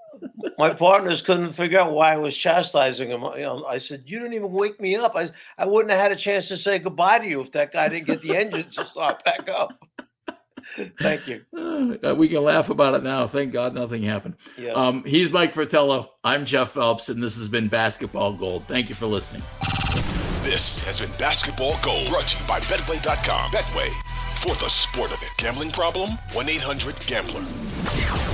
my 0.59 0.73
partners 0.73 1.23
couldn't 1.23 1.53
figure 1.53 1.79
out 1.79 1.93
why 1.93 2.13
I 2.13 2.17
was 2.17 2.37
chastising 2.37 3.11
him. 3.11 3.23
You 3.37 3.43
know, 3.43 3.65
I 3.65 3.79
said, 3.79 4.05
"You 4.07 4.19
didn't 4.19 4.35
even 4.35 4.53
wake 4.53 4.81
me 4.81 4.97
up. 4.97 5.15
I 5.17 5.31
I 5.59 5.67
wouldn't 5.67 5.91
have 5.91 6.01
had 6.01 6.13
a 6.13 6.17
chance 6.17 6.49
to 6.49 6.57
say 6.57 6.79
goodbye 6.79 7.19
to 7.19 7.27
you 7.27 7.41
if 7.41 7.53
that 7.53 7.73
guy 7.73 7.89
didn't 7.89 8.07
get 8.07 8.23
the 8.23 8.37
engine 8.37 8.71
to 8.71 8.87
start 8.87 9.25
back 9.25 9.49
up." 9.49 9.73
Thank 11.01 11.27
you. 11.29 11.43
Uh, 12.03 12.15
we 12.15 12.29
can 12.29 12.43
laugh 12.43 12.71
about 12.71 12.95
it 12.95 13.03
now. 13.03 13.27
Thank 13.27 13.53
God 13.53 13.75
nothing 13.75 14.03
happened. 14.03 14.37
Yes. 14.59 14.77
Um, 14.77 15.05
he's 15.05 15.31
Mike 15.31 15.53
Fratello. 15.53 16.11
I'm 16.25 16.45
Jeff 16.45 16.71
Phelps, 16.73 17.09
and 17.09 17.23
this 17.23 17.37
has 17.39 17.49
been 17.49 17.69
Basketball 17.69 18.33
Gold. 18.33 18.65
Thank 18.65 18.89
you 18.89 18.95
for 18.95 19.07
listening. 19.07 19.43
This 20.43 20.81
has 20.81 20.99
been 20.99 21.11
Basketball 21.19 21.79
Gold, 21.83 22.09
brought 22.09 22.29
to 22.29 22.39
you 22.41 22.49
by 22.49 22.61
Betway.com. 22.61 23.51
Betway, 23.51 23.89
for 24.41 24.55
the 24.57 24.69
sport 24.69 25.13
of 25.13 25.23
it. 25.23 25.31
Gambling 25.39 25.71
problem? 25.71 26.11
1 26.33 26.49
800 26.49 26.97
Gambler. 27.07 28.26